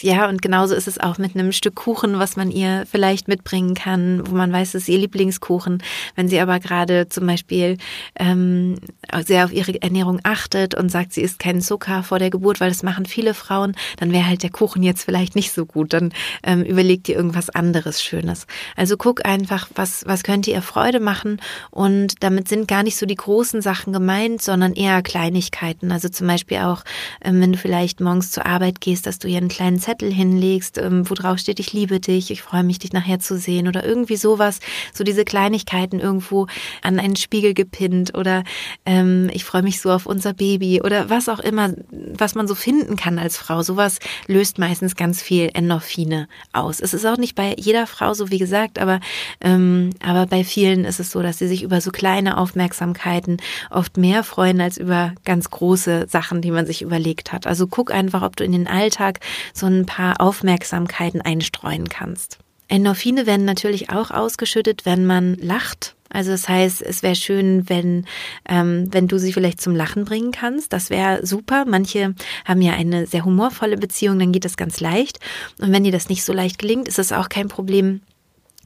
Ja, 0.00 0.28
und 0.28 0.42
genauso 0.42 0.74
ist 0.74 0.88
es 0.88 0.98
auch 0.98 1.18
mit 1.18 1.34
einem 1.34 1.52
Stück 1.52 1.74
Kuchen, 1.74 2.18
was 2.18 2.36
man 2.36 2.50
ihr 2.50 2.84
vielleicht 2.90 3.28
mitbringen 3.44 3.74
kann, 3.74 4.22
wo 4.26 4.34
man 4.34 4.52
weiß, 4.52 4.74
es 4.74 4.82
ist 4.82 4.88
ihr 4.88 4.98
Lieblingskuchen. 4.98 5.82
Wenn 6.16 6.28
sie 6.28 6.40
aber 6.40 6.58
gerade 6.60 7.08
zum 7.08 7.26
Beispiel 7.26 7.76
ähm, 8.18 8.76
sehr 9.24 9.44
auf 9.44 9.52
ihre 9.52 9.80
Ernährung 9.82 10.20
achtet 10.22 10.74
und 10.74 10.90
sagt, 10.90 11.12
sie 11.12 11.20
isst 11.20 11.38
keinen 11.38 11.60
Zucker 11.60 12.02
vor 12.02 12.18
der 12.18 12.30
Geburt, 12.30 12.60
weil 12.60 12.70
das 12.70 12.82
machen 12.82 13.06
viele 13.06 13.34
Frauen, 13.34 13.76
dann 13.98 14.12
wäre 14.12 14.26
halt 14.26 14.42
der 14.42 14.50
Kuchen 14.50 14.82
jetzt 14.82 15.04
vielleicht 15.04 15.36
nicht 15.36 15.52
so 15.52 15.66
gut. 15.66 15.92
Dann 15.92 16.12
ähm, 16.42 16.62
überlegt 16.62 16.74
überleg 16.84 17.04
dir 17.04 17.16
irgendwas 17.16 17.50
anderes 17.50 18.02
Schönes. 18.02 18.46
Also 18.76 18.96
guck 18.96 19.26
einfach, 19.26 19.68
was, 19.74 20.04
was 20.06 20.22
könnte 20.22 20.50
ihr 20.50 20.62
Freude 20.62 21.00
machen 21.00 21.40
und 21.70 22.22
damit 22.22 22.48
sind 22.48 22.68
gar 22.68 22.82
nicht 22.82 22.96
so 22.96 23.06
die 23.06 23.14
großen 23.14 23.60
Sachen 23.62 23.92
gemeint, 23.92 24.42
sondern 24.42 24.72
eher 24.72 25.02
Kleinigkeiten. 25.02 25.92
Also 25.92 26.08
zum 26.08 26.26
Beispiel 26.26 26.58
auch, 26.58 26.82
ähm, 27.22 27.40
wenn 27.40 27.52
du 27.52 27.58
vielleicht 27.58 28.00
morgens 28.00 28.30
zur 28.30 28.46
Arbeit 28.46 28.80
gehst, 28.80 29.06
dass 29.06 29.18
du 29.18 29.28
ihr 29.28 29.38
einen 29.38 29.48
kleinen 29.48 29.78
Zettel 29.78 30.12
hinlegst, 30.12 30.78
ähm, 30.78 31.08
wo 31.08 31.14
drauf 31.14 31.38
steht, 31.38 31.60
ich 31.60 31.72
liebe 31.72 32.00
dich, 32.00 32.30
ich 32.30 32.42
freue 32.42 32.64
mich, 32.64 32.78
dich 32.78 32.92
nachher 32.92 33.18
zu 33.18 33.33
sehen 33.36 33.68
oder 33.68 33.84
irgendwie 33.84 34.16
sowas. 34.16 34.60
So 34.92 35.04
diese 35.04 35.24
Kleinigkeiten 35.24 36.00
irgendwo 36.00 36.46
an 36.82 36.98
einen 36.98 37.16
Spiegel 37.16 37.54
gepinnt 37.54 38.14
oder 38.16 38.44
ähm, 38.86 39.30
ich 39.32 39.44
freue 39.44 39.62
mich 39.62 39.80
so 39.80 39.90
auf 39.90 40.06
unser 40.06 40.34
Baby 40.34 40.82
oder 40.82 41.10
was 41.10 41.28
auch 41.28 41.40
immer, 41.40 41.72
was 41.90 42.34
man 42.34 42.48
so 42.48 42.54
finden 42.54 42.96
kann 42.96 43.18
als 43.18 43.36
Frau. 43.36 43.62
Sowas 43.62 43.98
löst 44.26 44.58
meistens 44.58 44.96
ganz 44.96 45.22
viel 45.22 45.50
Endorphine 45.52 46.28
aus. 46.52 46.80
Es 46.80 46.94
ist 46.94 47.06
auch 47.06 47.16
nicht 47.16 47.34
bei 47.34 47.54
jeder 47.58 47.86
Frau 47.86 48.14
so, 48.14 48.30
wie 48.30 48.38
gesagt, 48.38 48.78
aber, 48.78 49.00
ähm, 49.40 49.90
aber 50.02 50.26
bei 50.26 50.44
vielen 50.44 50.84
ist 50.84 51.00
es 51.00 51.10
so, 51.10 51.22
dass 51.22 51.38
sie 51.38 51.48
sich 51.48 51.62
über 51.62 51.80
so 51.80 51.90
kleine 51.90 52.36
Aufmerksamkeiten 52.36 53.38
oft 53.70 53.96
mehr 53.96 54.24
freuen 54.24 54.60
als 54.60 54.76
über 54.76 55.12
ganz 55.24 55.50
große 55.50 56.06
Sachen, 56.08 56.42
die 56.42 56.50
man 56.50 56.66
sich 56.66 56.82
überlegt 56.82 57.32
hat. 57.32 57.46
Also 57.46 57.66
guck 57.66 57.92
einfach, 57.92 58.22
ob 58.22 58.36
du 58.36 58.44
in 58.44 58.52
den 58.52 58.66
Alltag 58.66 59.20
so 59.52 59.66
ein 59.66 59.86
paar 59.86 60.20
Aufmerksamkeiten 60.20 61.20
einstreuen 61.20 61.88
kannst. 61.88 62.43
Endorphine 62.68 63.26
werden 63.26 63.44
natürlich 63.44 63.90
auch 63.90 64.10
ausgeschüttet, 64.10 64.84
wenn 64.84 65.04
man 65.06 65.34
lacht 65.36 65.94
Also 66.08 66.30
das 66.30 66.48
heißt, 66.48 66.82
es 66.82 67.02
wäre 67.02 67.16
schön, 67.16 67.68
wenn, 67.68 68.06
ähm, 68.48 68.88
wenn 68.92 69.08
du 69.08 69.18
sie 69.18 69.32
vielleicht 69.32 69.60
zum 69.60 69.74
Lachen 69.74 70.04
bringen 70.04 70.32
kannst. 70.32 70.72
Das 70.72 70.90
wäre 70.90 71.26
super. 71.26 71.64
Manche 71.66 72.14
haben 72.44 72.62
ja 72.62 72.72
eine 72.72 73.06
sehr 73.06 73.24
humorvolle 73.24 73.76
Beziehung, 73.76 74.18
dann 74.18 74.32
geht 74.32 74.44
das 74.44 74.56
ganz 74.56 74.80
leicht. 74.80 75.18
Und 75.60 75.72
wenn 75.72 75.84
dir 75.84 75.92
das 75.92 76.08
nicht 76.08 76.24
so 76.24 76.32
leicht 76.32 76.58
gelingt, 76.58 76.88
ist 76.88 76.98
das 76.98 77.12
auch 77.12 77.28
kein 77.28 77.48
Problem 77.48 78.00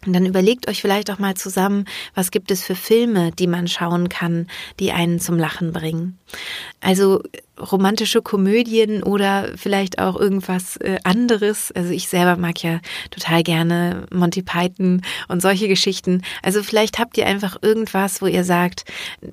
und 0.07 0.13
dann 0.13 0.27
überlegt 0.27 0.69
euch 0.69 0.81
vielleicht 0.81 1.11
auch 1.11 1.19
mal 1.19 1.35
zusammen, 1.35 1.85
was 2.15 2.31
gibt 2.31 2.51
es 2.51 2.63
für 2.63 2.77
Filme, 2.77 3.33
die 3.33 3.47
man 3.47 3.67
schauen 3.67 4.09
kann, 4.09 4.47
die 4.79 4.93
einen 4.93 5.19
zum 5.19 5.39
Lachen 5.39 5.73
bringen. 5.73 6.19
Also 6.81 7.23
romantische 7.61 8.23
Komödien 8.23 9.03
oder 9.03 9.51
vielleicht 9.57 9.99
auch 9.99 10.17
irgendwas 10.17 10.77
äh, 10.79 10.99
anderes. 11.05 11.73
Also 11.73 11.91
ich 11.91 12.09
selber 12.09 12.37
mag 12.37 12.63
ja 12.63 12.81
total 13.11 13.43
gerne 13.43 14.07
Monty 14.13 14.43
Python 14.43 15.03
und 15.29 15.43
solche 15.43 15.69
Geschichten. 15.69 16.23
Also 16.43 16.63
vielleicht 16.63 16.99
habt 16.99 17.19
ihr 17.19 17.27
einfach 17.27 17.57
irgendwas, 17.63 18.23
wo 18.23 18.27
ihr 18.27 18.45
sagt, 18.45 18.85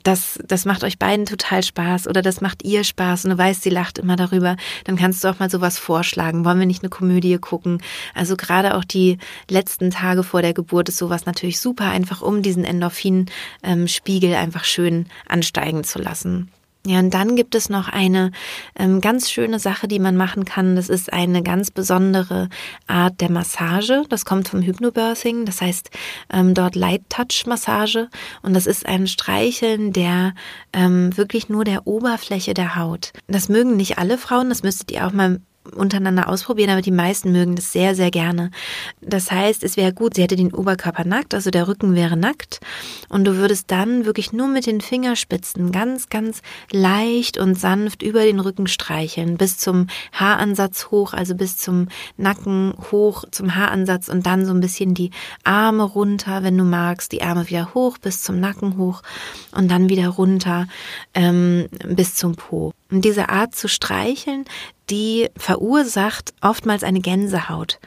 das, 0.03 0.39
das 0.45 0.65
macht 0.65 0.83
euch 0.83 0.99
beiden 0.99 1.25
total 1.25 1.63
Spaß 1.63 2.07
oder 2.07 2.21
das 2.21 2.41
macht 2.41 2.63
ihr 2.63 2.83
Spaß 2.83 3.25
und 3.25 3.31
du 3.31 3.37
weißt, 3.37 3.63
sie 3.63 3.69
lacht 3.69 3.97
immer 3.97 4.15
darüber. 4.15 4.55
Dann 4.83 4.95
kannst 4.95 5.23
du 5.23 5.27
auch 5.29 5.39
mal 5.39 5.49
sowas 5.49 5.77
vorschlagen. 5.77 6.45
Wollen 6.45 6.59
wir 6.59 6.65
nicht 6.65 6.83
eine 6.83 6.89
Komödie 6.89 7.37
gucken? 7.37 7.81
Also 8.13 8.35
gerade 8.35 8.75
auch 8.75 8.83
die 8.83 9.17
letzten 9.49 9.91
Tage 9.91 10.23
vor 10.23 10.41
der 10.41 10.53
Geburt 10.53 10.89
ist 10.89 10.97
sowas 10.97 11.25
natürlich 11.25 11.59
super, 11.59 11.89
einfach 11.89 12.21
um 12.21 12.41
diesen 12.41 12.63
Endorphin-Spiegel 12.63 14.29
ähm, 14.31 14.37
einfach 14.37 14.63
schön 14.63 15.07
ansteigen 15.27 15.83
zu 15.83 15.99
lassen. 15.99 16.51
Ja, 16.87 16.99
und 16.99 17.13
dann 17.15 17.35
gibt 17.35 17.55
es 17.55 17.69
noch 17.69 17.89
eine 17.89 18.31
ähm, 18.77 19.01
ganz 19.01 19.31
schöne 19.31 19.57
Sache, 19.57 19.87
die 19.87 19.97
man 19.97 20.15
machen 20.15 20.45
kann. 20.45 20.75
Das 20.75 20.87
ist 20.87 21.11
eine 21.11 21.41
ganz 21.41 21.71
besondere 21.71 22.47
Art 22.85 23.21
der 23.21 23.31
Massage. 23.31 24.03
Das 24.09 24.23
kommt 24.23 24.47
vom 24.49 24.61
Hypnobirthing, 24.61 25.45
das 25.45 25.61
heißt 25.61 25.89
ähm, 26.31 26.53
dort 26.53 26.75
Light 26.75 27.01
Touch 27.09 27.45
Massage. 27.47 28.07
Und 28.43 28.53
das 28.53 28.67
ist 28.67 28.85
ein 28.85 29.07
Streicheln 29.07 29.93
der 29.93 30.33
ähm, 30.73 31.15
wirklich 31.17 31.49
nur 31.49 31.63
der 31.63 31.87
Oberfläche 31.87 32.53
der 32.53 32.75
Haut. 32.75 33.13
Das 33.27 33.49
mögen 33.49 33.75
nicht 33.75 33.97
alle 33.97 34.19
Frauen, 34.19 34.49
das 34.49 34.61
müsstet 34.61 34.91
ihr 34.91 35.07
auch 35.07 35.11
mal 35.13 35.39
untereinander 35.73 36.29
ausprobieren, 36.29 36.69
aber 36.69 36.81
die 36.81 36.91
meisten 36.91 37.31
mögen 37.31 37.55
das 37.55 37.71
sehr, 37.71 37.95
sehr 37.95 38.11
gerne. 38.11 38.51
Das 39.01 39.31
heißt, 39.31 39.63
es 39.63 39.77
wäre 39.77 39.93
gut, 39.93 40.15
sie 40.15 40.23
hätte 40.23 40.35
den 40.35 40.53
Oberkörper 40.53 41.05
nackt, 41.05 41.33
also 41.33 41.51
der 41.51 41.67
Rücken 41.67 41.95
wäre 41.95 42.17
nackt 42.17 42.59
und 43.09 43.25
du 43.25 43.37
würdest 43.37 43.71
dann 43.71 44.05
wirklich 44.05 44.33
nur 44.33 44.47
mit 44.47 44.65
den 44.65 44.81
Fingerspitzen 44.81 45.71
ganz, 45.71 46.09
ganz 46.09 46.41
leicht 46.71 47.37
und 47.37 47.59
sanft 47.59 48.03
über 48.03 48.23
den 48.23 48.39
Rücken 48.39 48.67
streicheln, 48.67 49.37
bis 49.37 49.57
zum 49.57 49.87
Haaransatz 50.11 50.87
hoch, 50.91 51.13
also 51.13 51.35
bis 51.35 51.57
zum 51.57 51.87
Nacken 52.17 52.73
hoch, 52.91 53.25
zum 53.31 53.55
Haaransatz 53.55 54.07
und 54.07 54.25
dann 54.25 54.45
so 54.45 54.53
ein 54.53 54.61
bisschen 54.61 54.93
die 54.93 55.11
Arme 55.43 55.83
runter, 55.83 56.43
wenn 56.43 56.57
du 56.57 56.63
magst, 56.63 57.11
die 57.11 57.23
Arme 57.23 57.49
wieder 57.49 57.73
hoch 57.73 57.97
bis 57.97 58.21
zum 58.21 58.39
Nacken 58.39 58.77
hoch 58.77 59.01
und 59.51 59.69
dann 59.69 59.89
wieder 59.89 60.09
runter 60.09 60.67
ähm, 61.13 61.67
bis 61.87 62.15
zum 62.15 62.35
Po. 62.35 62.73
Und 62.91 63.03
diese 63.03 63.29
Art 63.29 63.55
zu 63.55 63.67
streicheln, 63.67 64.45
die 64.89 65.29
verursacht 65.37 66.33
oftmals 66.41 66.83
eine 66.83 66.99
Gänsehaut. 66.99 67.79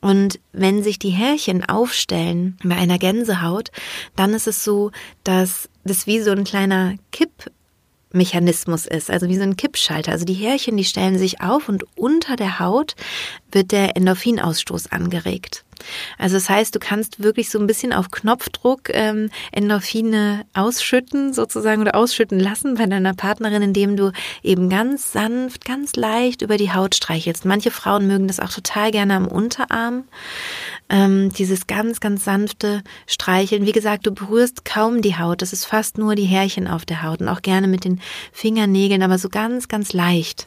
Und 0.00 0.38
wenn 0.52 0.82
sich 0.82 0.98
die 0.98 1.10
Härchen 1.10 1.68
aufstellen 1.68 2.56
bei 2.62 2.76
einer 2.76 2.98
Gänsehaut, 2.98 3.70
dann 4.14 4.32
ist 4.32 4.46
es 4.46 4.62
so, 4.62 4.92
dass 5.24 5.68
das 5.84 6.06
wie 6.06 6.20
so 6.20 6.30
ein 6.30 6.44
kleiner 6.44 6.94
Kippmechanismus 7.10 8.86
ist, 8.86 9.10
also 9.10 9.28
wie 9.28 9.36
so 9.36 9.42
ein 9.42 9.56
Kippschalter. 9.56 10.12
Also 10.12 10.24
die 10.24 10.34
Härchen, 10.34 10.76
die 10.76 10.84
stellen 10.84 11.18
sich 11.18 11.40
auf 11.40 11.68
und 11.68 11.84
unter 11.96 12.36
der 12.36 12.60
Haut 12.60 12.94
wird 13.52 13.72
der 13.72 13.96
Endorphinausstoß 13.96 14.92
angeregt. 14.92 15.64
Also 16.18 16.36
das 16.36 16.48
heißt, 16.48 16.74
du 16.74 16.78
kannst 16.78 17.22
wirklich 17.22 17.50
so 17.50 17.58
ein 17.58 17.66
bisschen 17.66 17.92
auf 17.92 18.10
Knopfdruck 18.10 18.90
ähm, 18.92 19.30
Endorphine 19.52 20.44
ausschütten 20.54 21.32
sozusagen 21.32 21.80
oder 21.80 21.94
ausschütten 21.94 22.38
lassen 22.38 22.74
bei 22.74 22.86
deiner 22.86 23.14
Partnerin, 23.14 23.62
indem 23.62 23.96
du 23.96 24.12
eben 24.42 24.68
ganz 24.68 25.12
sanft, 25.12 25.64
ganz 25.64 25.96
leicht 25.96 26.42
über 26.42 26.56
die 26.56 26.72
Haut 26.72 26.94
streichelst. 26.94 27.44
Manche 27.44 27.70
Frauen 27.70 28.06
mögen 28.06 28.26
das 28.26 28.40
auch 28.40 28.50
total 28.50 28.90
gerne 28.90 29.14
am 29.14 29.28
Unterarm. 29.28 30.04
Ähm, 30.88 31.30
dieses 31.32 31.66
ganz, 31.66 32.00
ganz 32.00 32.24
sanfte 32.24 32.82
Streicheln. 33.06 33.66
Wie 33.66 33.72
gesagt, 33.72 34.06
du 34.06 34.12
berührst 34.12 34.64
kaum 34.64 35.02
die 35.02 35.16
Haut. 35.16 35.42
Das 35.42 35.52
ist 35.52 35.66
fast 35.66 35.98
nur 35.98 36.14
die 36.14 36.24
Härchen 36.24 36.66
auf 36.66 36.86
der 36.86 37.02
Haut 37.02 37.20
und 37.20 37.28
auch 37.28 37.42
gerne 37.42 37.68
mit 37.68 37.84
den 37.84 38.00
Fingernägeln, 38.32 39.02
aber 39.02 39.18
so 39.18 39.28
ganz, 39.28 39.68
ganz 39.68 39.92
leicht. 39.92 40.46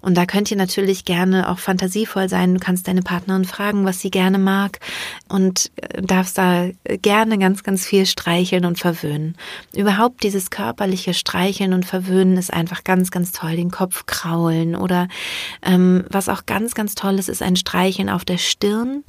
Und 0.00 0.16
da 0.16 0.26
könnt 0.26 0.50
ihr 0.50 0.56
natürlich 0.56 1.04
gerne 1.04 1.48
auch 1.48 1.58
fantasievoll 1.58 2.28
sein. 2.28 2.54
Du 2.54 2.60
kannst 2.60 2.88
deine 2.88 3.02
Partnerin 3.02 3.44
fragen, 3.44 3.84
was 3.84 4.00
sie 4.00 4.10
gerne 4.10 4.38
mag 4.38 4.80
und 5.28 5.70
äh, 5.76 6.02
darfst 6.02 6.38
da 6.38 6.68
gerne 6.84 7.38
ganz, 7.38 7.62
ganz 7.62 7.86
viel 7.86 8.06
streicheln 8.06 8.64
und 8.64 8.78
verwöhnen. 8.78 9.36
Überhaupt 9.74 10.22
dieses 10.22 10.50
körperliche 10.50 11.14
Streicheln 11.14 11.72
und 11.72 11.86
Verwöhnen 11.86 12.36
ist 12.36 12.52
einfach 12.52 12.84
ganz, 12.84 13.10
ganz 13.10 13.32
toll. 13.32 13.56
Den 13.56 13.70
Kopf 13.70 14.06
kraulen 14.06 14.76
oder 14.76 15.08
ähm, 15.62 16.04
was 16.10 16.28
auch 16.28 16.46
ganz, 16.46 16.74
ganz 16.74 16.94
toll 16.94 17.18
ist, 17.18 17.28
ist 17.28 17.42
ein 17.42 17.56
Streicheln 17.56 18.08
auf 18.08 18.24
der 18.24 18.38
Stirn. 18.38 19.04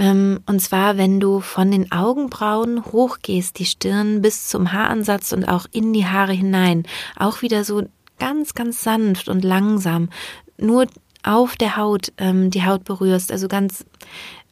Ähm, 0.00 0.40
und 0.46 0.60
zwar, 0.60 0.96
wenn 0.96 1.20
du 1.20 1.40
von 1.40 1.70
den 1.70 1.92
Augenbrauen 1.92 2.86
hochgehst, 2.86 3.58
die 3.58 3.66
Stirn 3.66 4.22
bis 4.22 4.48
zum 4.48 4.72
Haaransatz 4.72 5.32
und 5.32 5.44
auch 5.44 5.66
in 5.72 5.92
die 5.92 6.06
Haare 6.06 6.32
hinein. 6.32 6.84
Auch 7.16 7.42
wieder 7.42 7.64
so 7.64 7.82
ganz, 8.20 8.54
ganz 8.54 8.82
sanft 8.82 9.28
und 9.28 9.42
langsam 9.42 10.08
nur 10.56 10.86
auf 11.22 11.56
der 11.56 11.76
Haut 11.76 12.12
ähm, 12.18 12.50
die 12.50 12.64
Haut 12.64 12.84
berührst, 12.84 13.32
also 13.32 13.48
ganz 13.48 13.84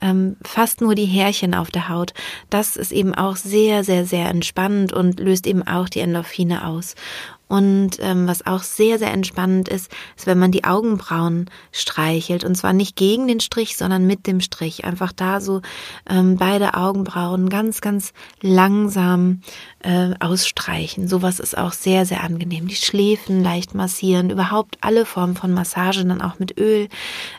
ähm, 0.00 0.36
fast 0.42 0.80
nur 0.80 0.94
die 0.94 1.06
Härchen 1.06 1.54
auf 1.54 1.70
der 1.70 1.88
Haut. 1.88 2.14
Das 2.50 2.76
ist 2.76 2.92
eben 2.92 3.14
auch 3.14 3.36
sehr, 3.36 3.84
sehr, 3.84 4.04
sehr 4.04 4.28
entspannend 4.28 4.92
und 4.92 5.20
löst 5.20 5.46
eben 5.46 5.66
auch 5.66 5.88
die 5.88 6.00
Endorphine 6.00 6.66
aus. 6.66 6.94
Und 7.48 7.92
ähm, 8.00 8.28
was 8.28 8.46
auch 8.46 8.62
sehr, 8.62 8.98
sehr 8.98 9.10
entspannend 9.10 9.68
ist, 9.68 9.90
ist, 10.16 10.26
wenn 10.26 10.38
man 10.38 10.52
die 10.52 10.64
Augenbrauen 10.64 11.46
streichelt. 11.72 12.44
Und 12.44 12.54
zwar 12.56 12.74
nicht 12.74 12.94
gegen 12.94 13.26
den 13.26 13.40
Strich, 13.40 13.76
sondern 13.76 14.06
mit 14.06 14.26
dem 14.26 14.40
Strich. 14.40 14.84
Einfach 14.84 15.12
da 15.12 15.40
so 15.40 15.62
ähm, 16.08 16.36
beide 16.36 16.74
Augenbrauen 16.74 17.48
ganz, 17.48 17.80
ganz 17.80 18.12
langsam 18.42 19.40
äh, 19.80 20.10
ausstreichen. 20.20 21.08
Sowas 21.08 21.40
ist 21.40 21.56
auch 21.56 21.72
sehr, 21.72 22.04
sehr 22.04 22.22
angenehm. 22.22 22.68
Die 22.68 22.76
Schläfen 22.76 23.42
leicht 23.42 23.74
massieren. 23.74 24.28
Überhaupt 24.28 24.76
alle 24.82 25.06
Formen 25.06 25.34
von 25.34 25.52
Massage, 25.52 26.04
dann 26.04 26.20
auch 26.20 26.38
mit 26.38 26.58
Öl, 26.58 26.88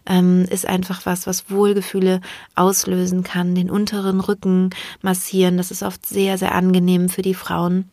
ähm, 0.07 0.45
ist 0.49 0.65
einfach 0.65 1.05
was, 1.05 1.27
was 1.27 1.51
Wohlgefühle 1.51 2.21
auslösen 2.59 3.23
kann. 3.23 3.55
Den 3.55 3.71
unteren 3.71 4.19
Rücken 4.19 4.69
massieren. 5.01 5.57
Das 5.57 5.71
ist 5.71 5.83
oft 5.83 6.05
sehr, 6.05 6.37
sehr 6.37 6.53
angenehm 6.53 7.09
für 7.09 7.21
die 7.21 7.33
Frauen. 7.33 7.89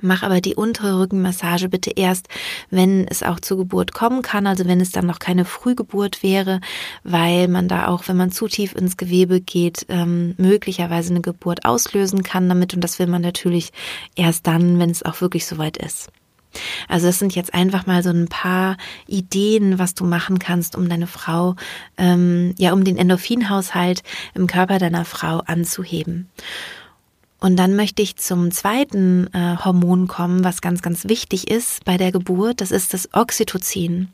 Mach 0.00 0.22
aber 0.22 0.42
die 0.42 0.54
untere 0.54 1.00
Rückenmassage 1.00 1.70
bitte 1.70 1.90
erst, 1.90 2.28
wenn 2.68 3.08
es 3.08 3.22
auch 3.22 3.40
zur 3.40 3.56
Geburt 3.56 3.94
kommen 3.94 4.20
kann, 4.20 4.46
also 4.46 4.66
wenn 4.66 4.80
es 4.80 4.90
dann 4.92 5.06
noch 5.06 5.18
keine 5.18 5.46
Frühgeburt 5.46 6.22
wäre, 6.22 6.60
weil 7.04 7.48
man 7.48 7.68
da 7.68 7.88
auch, 7.88 8.06
wenn 8.06 8.18
man 8.18 8.30
zu 8.30 8.46
tief 8.46 8.74
ins 8.74 8.98
Gewebe 8.98 9.40
geht, 9.40 9.86
ähm, 9.88 10.34
möglicherweise 10.36 11.10
eine 11.10 11.22
Geburt 11.22 11.64
auslösen 11.64 12.22
kann 12.22 12.50
damit. 12.50 12.74
Und 12.74 12.82
das 12.82 12.98
will 12.98 13.06
man 13.06 13.22
natürlich 13.22 13.72
erst 14.14 14.46
dann, 14.46 14.78
wenn 14.78 14.90
es 14.90 15.02
auch 15.02 15.22
wirklich 15.22 15.46
soweit 15.46 15.78
ist. 15.78 16.10
Also 16.88 17.06
das 17.06 17.18
sind 17.18 17.34
jetzt 17.34 17.54
einfach 17.54 17.86
mal 17.86 18.02
so 18.02 18.10
ein 18.10 18.28
paar 18.28 18.76
Ideen, 19.06 19.78
was 19.78 19.94
du 19.94 20.04
machen 20.04 20.38
kannst, 20.38 20.76
um 20.76 20.88
deine 20.88 21.06
Frau, 21.06 21.56
ähm, 21.96 22.54
ja, 22.58 22.72
um 22.72 22.84
den 22.84 22.96
Endorphinhaushalt 22.96 24.02
im 24.34 24.46
Körper 24.46 24.78
deiner 24.78 25.04
Frau 25.04 25.38
anzuheben. 25.46 26.28
Und 27.40 27.56
dann 27.56 27.76
möchte 27.76 28.00
ich 28.00 28.16
zum 28.16 28.50
zweiten 28.52 29.28
äh, 29.34 29.56
Hormon 29.62 30.08
kommen, 30.08 30.44
was 30.44 30.62
ganz, 30.62 30.80
ganz 30.80 31.08
wichtig 31.08 31.50
ist 31.50 31.84
bei 31.84 31.98
der 31.98 32.10
Geburt. 32.10 32.62
Das 32.62 32.70
ist 32.70 32.94
das 32.94 33.10
Oxytocin. 33.12 34.08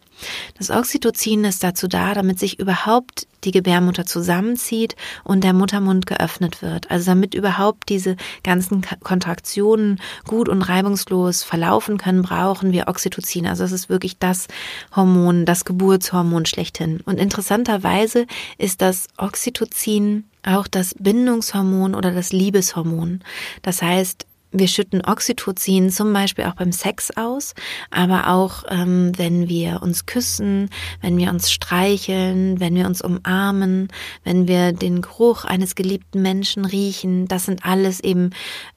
Das 0.59 0.71
Oxytocin 0.71 1.45
ist 1.45 1.63
dazu 1.63 1.89
da, 1.89 2.15
damit 2.15 2.39
sich 2.39 2.59
überhaupt 2.59 3.27
die 3.45 3.53
Gebärmutter 3.53 4.05
zusammenzieht 4.07 4.97
und 5.25 5.45
der 5.45 5.53
Muttermund 5.53 6.07
geöffnet 6.07 6.63
wird. 6.63 6.91
Also 6.91 7.07
damit 7.07 7.35
überhaupt 7.35 7.89
diese 7.89 8.17
ganzen 8.43 8.83
Kontraktionen 9.03 10.01
gut 10.27 10.49
und 10.49 10.63
reibungslos 10.63 11.43
verlaufen 11.43 11.99
können, 11.99 12.23
brauchen 12.23 12.73
wir 12.73 12.89
Oxytocin. 12.89 13.47
Also 13.47 13.65
es 13.65 13.73
ist 13.73 13.89
wirklich 13.89 14.19
das 14.19 14.47
Hormon, 14.95 15.47
das 15.47 15.65
Geburtshormon 15.65 16.47
schlechthin. 16.47 17.01
Und 17.05 17.19
interessanterweise 17.19 18.27
ist 18.59 18.83
das 18.83 19.07
Oxytocin 19.17 20.25
auch 20.43 20.67
das 20.67 20.95
Bindungshormon 20.99 21.95
oder 21.95 22.13
das 22.13 22.33
Liebeshormon. 22.33 23.21
Das 23.63 23.83
heißt, 23.83 24.27
wir 24.53 24.69
schütten 24.69 25.03
Oxytocin 25.05 25.91
zum 25.91 26.13
Beispiel 26.13 26.45
auch 26.45 26.55
beim 26.55 26.73
Sex 26.73 27.11
aus, 27.17 27.55
aber 27.91 28.29
auch 28.29 28.65
ähm, 28.69 29.13
wenn 29.17 29.49
wir 29.49 29.83
uns 29.83 30.07
küssen, 30.07 30.71
wenn 31.01 31.17
wir 31.19 31.31
uns 31.31 31.53
streicheln, 31.53 32.59
wenn 32.61 32.75
wir 32.75 32.87
uns 32.87 33.03
umarmen, 33.03 33.89
wenn 34.25 34.49
wir 34.49 34.73
den 34.73 35.03
Geruch 35.03 35.45
eines 35.45 35.75
geliebten 35.75 36.23
Menschen 36.23 36.65
riechen. 36.65 37.29
Das 37.29 37.47
sind 37.47 37.65
alles 37.65 38.01
eben 38.01 38.31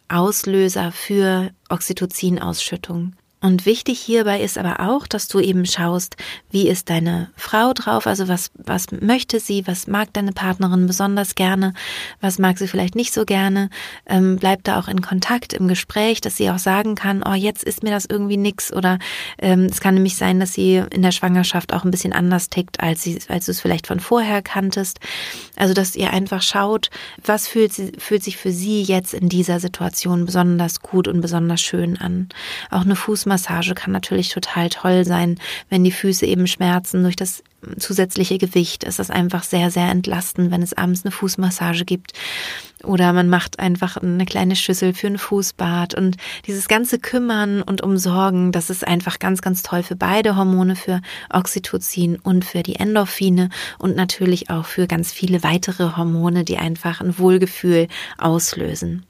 Auslöser 0.09 0.91
für 0.91 1.51
Oxytocinausschüttung. 1.69 3.15
Und 3.43 3.65
wichtig 3.65 3.99
hierbei 3.99 4.39
ist 4.39 4.57
aber 4.57 4.79
auch, 4.79 5.05
dass 5.05 5.27
du 5.27 5.41
eben 5.41 5.65
schaust, 5.65 6.15
wie 6.49 6.69
ist 6.69 6.89
deine 6.89 7.29
Frau 7.35 7.73
drauf, 7.73 8.07
also 8.07 8.29
was, 8.29 8.51
was 8.53 8.85
möchte 9.01 9.41
sie, 9.41 9.67
was 9.67 9.85
mag 9.85 10.13
deine 10.13 10.31
Partnerin 10.31 10.87
besonders 10.87 11.35
gerne, 11.35 11.73
was 12.21 12.39
mag 12.39 12.57
sie 12.57 12.69
vielleicht 12.69 12.95
nicht 12.95 13.13
so 13.13 13.25
gerne. 13.25 13.69
Ähm, 14.05 14.37
bleib 14.37 14.63
da 14.63 14.79
auch 14.79 14.87
in 14.87 15.01
Kontakt 15.01 15.51
im 15.51 15.67
Gespräch, 15.67 16.21
dass 16.21 16.37
sie 16.37 16.49
auch 16.49 16.57
sagen 16.57 16.95
kann, 16.95 17.21
oh, 17.21 17.33
jetzt 17.33 17.65
ist 17.65 17.83
mir 17.83 17.89
das 17.89 18.05
irgendwie 18.05 18.37
nix. 18.37 18.71
Oder 18.71 18.97
ähm, 19.39 19.65
es 19.65 19.81
kann 19.81 19.95
nämlich 19.95 20.15
sein, 20.15 20.39
dass 20.39 20.53
sie 20.53 20.81
in 20.91 21.01
der 21.01 21.11
Schwangerschaft 21.11 21.73
auch 21.73 21.83
ein 21.83 21.91
bisschen 21.91 22.13
anders 22.13 22.49
tickt, 22.49 22.79
als, 22.79 23.03
sie, 23.03 23.19
als 23.27 23.47
du 23.47 23.51
es 23.51 23.59
vielleicht 23.59 23.87
von 23.87 23.99
vorher 23.99 24.41
kanntest. 24.41 25.01
Also, 25.57 25.73
dass 25.73 25.97
ihr 25.97 26.13
einfach 26.13 26.41
schaut, 26.41 26.89
was 27.25 27.49
fühlt, 27.49 27.73
sie, 27.73 27.91
fühlt 27.97 28.23
sich 28.23 28.37
für 28.37 28.53
sie 28.53 28.83
jetzt 28.83 29.13
in 29.13 29.27
dieser 29.27 29.59
Situation 29.59 30.25
besonders 30.25 30.79
gut 30.79 31.09
und 31.09 31.19
besonders 31.19 31.59
schön 31.59 31.97
an. 31.97 32.29
Auch 32.71 32.83
eine 32.83 32.95
Fußmassage 32.95 33.32
Fußmassage 33.33 33.73
kann 33.73 33.91
natürlich 33.91 34.29
total 34.29 34.69
toll 34.69 35.05
sein, 35.05 35.39
wenn 35.69 35.83
die 35.83 35.91
Füße 35.91 36.25
eben 36.25 36.45
schmerzen 36.47 37.03
durch 37.03 37.15
das 37.15 37.43
zusätzliche 37.79 38.37
Gewicht. 38.37 38.83
Ist 38.83 38.99
das 38.99 39.09
einfach 39.09 39.43
sehr, 39.43 39.71
sehr 39.71 39.89
entlastend, 39.89 40.51
wenn 40.51 40.61
es 40.61 40.73
abends 40.73 41.03
eine 41.03 41.11
Fußmassage 41.11 41.85
gibt. 41.85 42.13
Oder 42.83 43.13
man 43.13 43.29
macht 43.29 43.59
einfach 43.59 43.97
eine 43.97 44.25
kleine 44.25 44.55
Schüssel 44.55 44.93
für 44.93 45.07
ein 45.07 45.17
Fußbad. 45.17 45.95
Und 45.95 46.17
dieses 46.45 46.67
ganze 46.67 46.99
Kümmern 46.99 47.61
und 47.61 47.81
Umsorgen, 47.81 48.51
das 48.51 48.69
ist 48.69 48.85
einfach 48.85 49.17
ganz, 49.19 49.41
ganz 49.41 49.63
toll 49.63 49.81
für 49.81 49.95
beide 49.95 50.35
Hormone, 50.35 50.75
für 50.75 51.01
Oxytocin 51.31 52.17
und 52.17 52.45
für 52.45 52.61
die 52.61 52.75
Endorphine 52.75 53.49
und 53.79 53.95
natürlich 53.95 54.49
auch 54.49 54.65
für 54.65 54.85
ganz 54.85 55.11
viele 55.11 55.41
weitere 55.43 55.95
Hormone, 55.95 56.43
die 56.43 56.57
einfach 56.57 57.01
ein 57.01 57.17
Wohlgefühl 57.17 57.87
auslösen. 58.17 59.05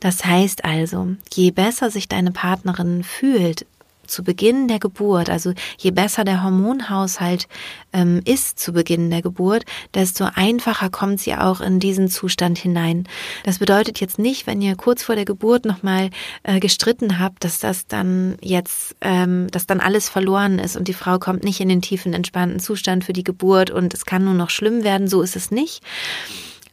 Das 0.00 0.24
heißt 0.24 0.64
also, 0.64 1.08
je 1.32 1.50
besser 1.50 1.90
sich 1.90 2.08
deine 2.08 2.32
Partnerin 2.32 3.04
fühlt, 3.04 3.66
zu 4.08 4.24
Beginn 4.24 4.68
der 4.68 4.78
Geburt, 4.78 5.30
also 5.30 5.52
je 5.78 5.90
besser 5.90 6.24
der 6.24 6.42
Hormonhaushalt 6.42 7.46
ähm, 7.92 8.20
ist 8.24 8.58
zu 8.58 8.72
Beginn 8.72 9.10
der 9.10 9.22
Geburt, 9.22 9.64
desto 9.94 10.26
einfacher 10.34 10.90
kommt 10.90 11.20
sie 11.20 11.34
auch 11.34 11.60
in 11.60 11.78
diesen 11.78 12.08
Zustand 12.08 12.58
hinein. 12.58 13.06
Das 13.44 13.58
bedeutet 13.58 14.00
jetzt 14.00 14.18
nicht, 14.18 14.46
wenn 14.46 14.60
ihr 14.60 14.74
kurz 14.76 15.02
vor 15.02 15.14
der 15.14 15.24
Geburt 15.24 15.64
nochmal 15.64 16.10
äh, 16.42 16.58
gestritten 16.58 17.18
habt, 17.18 17.44
dass 17.44 17.58
das 17.58 17.86
dann 17.86 18.36
jetzt, 18.40 18.96
ähm, 19.00 19.48
dass 19.50 19.66
dann 19.66 19.80
alles 19.80 20.08
verloren 20.08 20.58
ist 20.58 20.76
und 20.76 20.88
die 20.88 20.94
Frau 20.94 21.18
kommt 21.18 21.44
nicht 21.44 21.60
in 21.60 21.68
den 21.68 21.82
tiefen, 21.82 22.14
entspannten 22.14 22.60
Zustand 22.60 23.04
für 23.04 23.12
die 23.12 23.24
Geburt 23.24 23.70
und 23.70 23.94
es 23.94 24.06
kann 24.06 24.24
nur 24.24 24.34
noch 24.34 24.50
schlimm 24.50 24.82
werden. 24.82 25.08
So 25.08 25.22
ist 25.22 25.36
es 25.36 25.50
nicht 25.50 25.82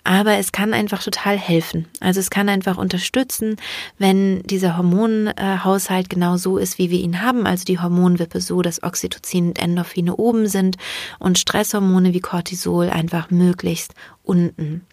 aber 0.06 0.38
es 0.38 0.52
kann 0.52 0.74
einfach 0.74 1.04
total 1.04 1.38
helfen. 1.38 1.88
Also 2.00 2.20
es 2.20 2.30
kann 2.30 2.48
einfach 2.48 2.78
unterstützen, 2.78 3.58
wenn 3.98 4.44
dieser 4.44 4.78
Hormonhaushalt 4.78 6.10
genau 6.10 6.38
so 6.38 6.58
ist, 6.58 6.78
wie 6.78 6.92
wir 6.92 7.00
ihn 7.00 7.22
haben, 7.22 7.46
also 7.46 7.66
die 7.66 7.80
Hormonwippe 7.80 8.40
so, 8.40 8.62
dass 8.62 8.84
Oxytocin 8.84 9.48
und 9.48 9.60
Endorphine 9.60 10.16
oben 10.16 10.48
sind 10.48 10.78
und 11.20 11.40
Stresshormone 11.40 12.14
wie 12.14 12.22
Cortisol 12.22 12.90
einfach 12.90 13.32
möglichst 13.32 13.96
unten. 14.24 14.86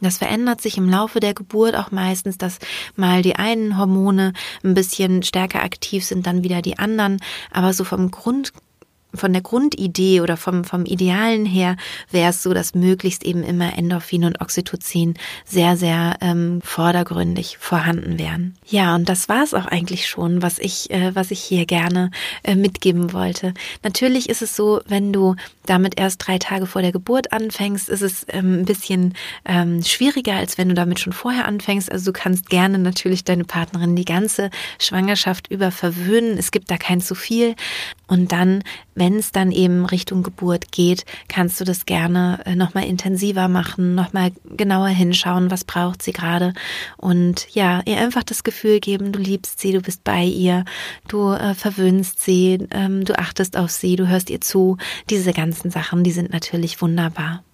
Das 0.00 0.18
verändert 0.18 0.60
sich 0.60 0.76
im 0.76 0.88
Laufe 0.88 1.20
der 1.20 1.34
Geburt 1.34 1.74
auch 1.74 1.90
meistens, 1.90 2.38
dass 2.38 2.58
mal 2.96 3.22
die 3.22 3.36
einen 3.36 3.78
Hormone 3.78 4.32
ein 4.62 4.74
bisschen 4.74 5.22
stärker 5.22 5.62
aktiv 5.62 6.04
sind, 6.04 6.26
dann 6.26 6.44
wieder 6.44 6.62
die 6.62 6.78
anderen. 6.78 7.18
Aber 7.50 7.72
so 7.72 7.82
vom 7.82 8.10
Grund, 8.10 8.52
von 9.14 9.32
der 9.32 9.42
Grundidee 9.42 10.20
oder 10.20 10.36
vom, 10.36 10.64
vom 10.64 10.84
Idealen 10.84 11.46
her 11.46 11.76
wäre 12.10 12.30
es 12.30 12.42
so, 12.42 12.52
dass 12.52 12.74
möglichst 12.74 13.24
eben 13.24 13.42
immer 13.42 13.76
Endorphin 13.76 14.24
und 14.24 14.40
Oxytocin 14.40 15.14
sehr, 15.44 15.76
sehr 15.76 16.16
ähm, 16.20 16.60
vordergründig 16.62 17.58
vorhanden 17.58 18.18
wären. 18.18 18.56
Ja, 18.66 18.94
und 18.94 19.08
das 19.08 19.28
war 19.28 19.42
es 19.42 19.54
auch 19.54 19.66
eigentlich 19.66 20.06
schon, 20.06 20.42
was 20.42 20.58
ich, 20.58 20.90
äh, 20.90 21.14
was 21.14 21.30
ich 21.30 21.40
hier 21.40 21.64
gerne 21.64 22.10
äh, 22.42 22.54
mitgeben 22.54 23.12
wollte. 23.12 23.54
Natürlich 23.82 24.28
ist 24.28 24.42
es 24.42 24.54
so, 24.54 24.80
wenn 24.86 25.12
du 25.12 25.36
damit 25.64 25.98
erst 25.98 26.26
drei 26.26 26.38
Tage 26.38 26.66
vor 26.66 26.82
der 26.82 26.92
Geburt 26.92 27.32
anfängst, 27.32 27.88
ist 27.88 28.02
es 28.02 28.26
ähm, 28.28 28.60
ein 28.60 28.64
bisschen 28.64 29.14
ähm, 29.44 29.82
schwieriger, 29.82 30.34
als 30.34 30.58
wenn 30.58 30.68
du 30.68 30.74
damit 30.74 31.00
schon 31.00 31.12
vorher 31.12 31.46
anfängst. 31.46 31.90
Also 31.90 32.06
du 32.06 32.12
kannst 32.12 32.50
gerne 32.50 32.78
natürlich 32.78 33.24
deine 33.24 33.44
Partnerin 33.44 33.96
die 33.96 34.04
ganze 34.04 34.50
Schwangerschaft 34.78 35.50
über 35.50 35.70
verwöhnen. 35.70 36.38
Es 36.38 36.50
gibt 36.50 36.70
da 36.70 36.76
kein 36.76 37.00
zu 37.00 37.14
viel. 37.14 37.54
Und 38.08 38.32
dann, 38.32 38.64
wenn 38.94 39.16
es 39.16 39.32
dann 39.32 39.52
eben 39.52 39.84
Richtung 39.84 40.22
Geburt 40.22 40.72
geht, 40.72 41.04
kannst 41.28 41.60
du 41.60 41.64
das 41.64 41.86
gerne 41.86 42.40
äh, 42.44 42.56
nochmal 42.56 42.84
intensiver 42.86 43.48
machen, 43.48 43.94
nochmal 43.94 44.32
genauer 44.56 44.88
hinschauen, 44.88 45.50
was 45.50 45.64
braucht 45.64 46.02
sie 46.02 46.12
gerade. 46.12 46.54
Und 46.96 47.46
ja, 47.54 47.82
ihr 47.84 47.98
einfach 47.98 48.24
das 48.24 48.42
Gefühl 48.42 48.80
geben, 48.80 49.12
du 49.12 49.18
liebst 49.18 49.60
sie, 49.60 49.72
du 49.72 49.80
bist 49.80 50.02
bei 50.04 50.24
ihr, 50.24 50.64
du 51.06 51.30
äh, 51.32 51.54
verwöhnst 51.54 52.20
sie, 52.20 52.66
ähm, 52.70 53.04
du 53.04 53.16
achtest 53.18 53.56
auf 53.56 53.70
sie, 53.70 53.96
du 53.96 54.08
hörst 54.08 54.30
ihr 54.30 54.40
zu. 54.40 54.78
Diese 55.10 55.32
ganzen 55.32 55.70
Sachen, 55.70 56.02
die 56.02 56.12
sind 56.12 56.32
natürlich 56.32 56.80
wunderbar. 56.80 57.44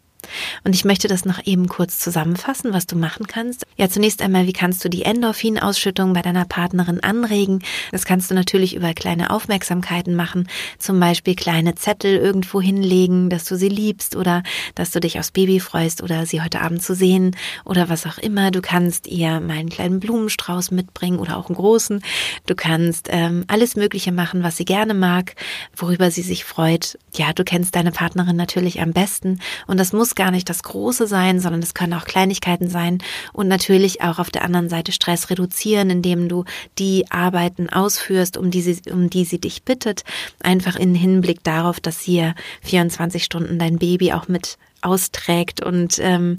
Und 0.64 0.74
ich 0.74 0.84
möchte 0.84 1.08
das 1.08 1.24
noch 1.24 1.44
eben 1.46 1.68
kurz 1.68 1.98
zusammenfassen, 1.98 2.72
was 2.72 2.86
du 2.86 2.96
machen 2.96 3.26
kannst. 3.26 3.64
Ja, 3.76 3.88
zunächst 3.88 4.22
einmal, 4.22 4.46
wie 4.46 4.52
kannst 4.52 4.84
du 4.84 4.88
die 4.88 5.02
Endorphinausschüttung 5.02 6.12
bei 6.12 6.22
deiner 6.22 6.44
Partnerin 6.44 7.00
anregen? 7.00 7.62
Das 7.92 8.04
kannst 8.04 8.30
du 8.30 8.34
natürlich 8.34 8.74
über 8.74 8.94
kleine 8.94 9.30
Aufmerksamkeiten 9.30 10.14
machen, 10.14 10.48
zum 10.78 11.00
Beispiel 11.00 11.34
kleine 11.34 11.74
Zettel 11.74 12.16
irgendwo 12.16 12.60
hinlegen, 12.60 13.30
dass 13.30 13.44
du 13.44 13.56
sie 13.56 13.68
liebst 13.68 14.16
oder 14.16 14.42
dass 14.74 14.90
du 14.90 15.00
dich 15.00 15.18
aufs 15.18 15.30
Baby 15.30 15.60
freust 15.60 16.02
oder 16.02 16.26
sie 16.26 16.42
heute 16.42 16.60
Abend 16.60 16.82
zu 16.82 16.94
sehen 16.94 17.36
oder 17.64 17.88
was 17.88 18.06
auch 18.06 18.18
immer. 18.18 18.50
Du 18.50 18.60
kannst 18.60 19.06
ihr 19.06 19.40
mal 19.40 19.58
einen 19.58 19.68
kleinen 19.68 20.00
Blumenstrauß 20.00 20.70
mitbringen 20.70 21.18
oder 21.18 21.36
auch 21.36 21.48
einen 21.48 21.56
großen. 21.56 22.02
Du 22.46 22.54
kannst 22.54 23.08
ähm, 23.10 23.44
alles 23.48 23.76
Mögliche 23.76 24.12
machen, 24.12 24.42
was 24.42 24.56
sie 24.56 24.64
gerne 24.64 24.94
mag, 24.94 25.34
worüber 25.74 26.10
sie 26.10 26.22
sich 26.22 26.44
freut. 26.44 26.98
Ja, 27.14 27.32
du 27.32 27.44
kennst 27.44 27.74
deine 27.74 27.92
Partnerin 27.92 28.36
natürlich 28.36 28.80
am 28.80 28.92
besten 28.92 29.40
und 29.66 29.78
das 29.78 29.92
muss 29.92 30.13
gar 30.14 30.30
nicht 30.30 30.48
das 30.48 30.62
Große 30.62 31.06
sein, 31.06 31.40
sondern 31.40 31.62
es 31.62 31.74
können 31.74 31.94
auch 31.94 32.04
Kleinigkeiten 32.04 32.68
sein. 32.68 32.98
Und 33.32 33.48
natürlich 33.48 34.02
auch 34.02 34.18
auf 34.18 34.30
der 34.30 34.44
anderen 34.44 34.68
Seite 34.68 34.92
Stress 34.92 35.30
reduzieren, 35.30 35.90
indem 35.90 36.28
du 36.28 36.44
die 36.78 37.10
Arbeiten 37.10 37.68
ausführst, 37.68 38.36
um 38.36 38.50
die 38.50 38.62
sie, 38.62 38.90
um 38.90 39.10
die 39.10 39.24
sie 39.24 39.40
dich 39.40 39.64
bittet, 39.64 40.04
einfach 40.40 40.76
in 40.76 40.94
Hinblick 40.94 41.42
darauf, 41.44 41.80
dass 41.80 42.02
sie 42.02 42.32
24 42.62 43.24
Stunden 43.24 43.58
dein 43.58 43.78
Baby 43.78 44.12
auch 44.12 44.28
mit 44.28 44.58
austrägt 44.84 45.64
und 45.64 45.98
ähm, 46.00 46.36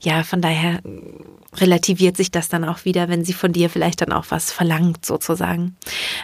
ja, 0.00 0.22
von 0.22 0.40
daher 0.40 0.80
relativiert 1.54 2.16
sich 2.16 2.30
das 2.30 2.48
dann 2.48 2.64
auch 2.64 2.84
wieder, 2.84 3.08
wenn 3.08 3.24
sie 3.24 3.32
von 3.32 3.52
dir 3.52 3.70
vielleicht 3.70 4.02
dann 4.02 4.12
auch 4.12 4.26
was 4.28 4.52
verlangt, 4.52 5.04
sozusagen. 5.04 5.76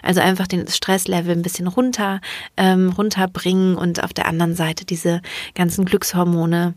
Also 0.02 0.20
einfach 0.20 0.46
den 0.46 0.68
Stresslevel 0.68 1.34
ein 1.34 1.42
bisschen 1.42 1.66
runter, 1.66 2.20
ähm, 2.56 2.90
runterbringen 2.90 3.76
und 3.76 4.04
auf 4.04 4.12
der 4.12 4.26
anderen 4.26 4.54
Seite 4.54 4.84
diese 4.84 5.22
ganzen 5.54 5.84
Glückshormone 5.84 6.74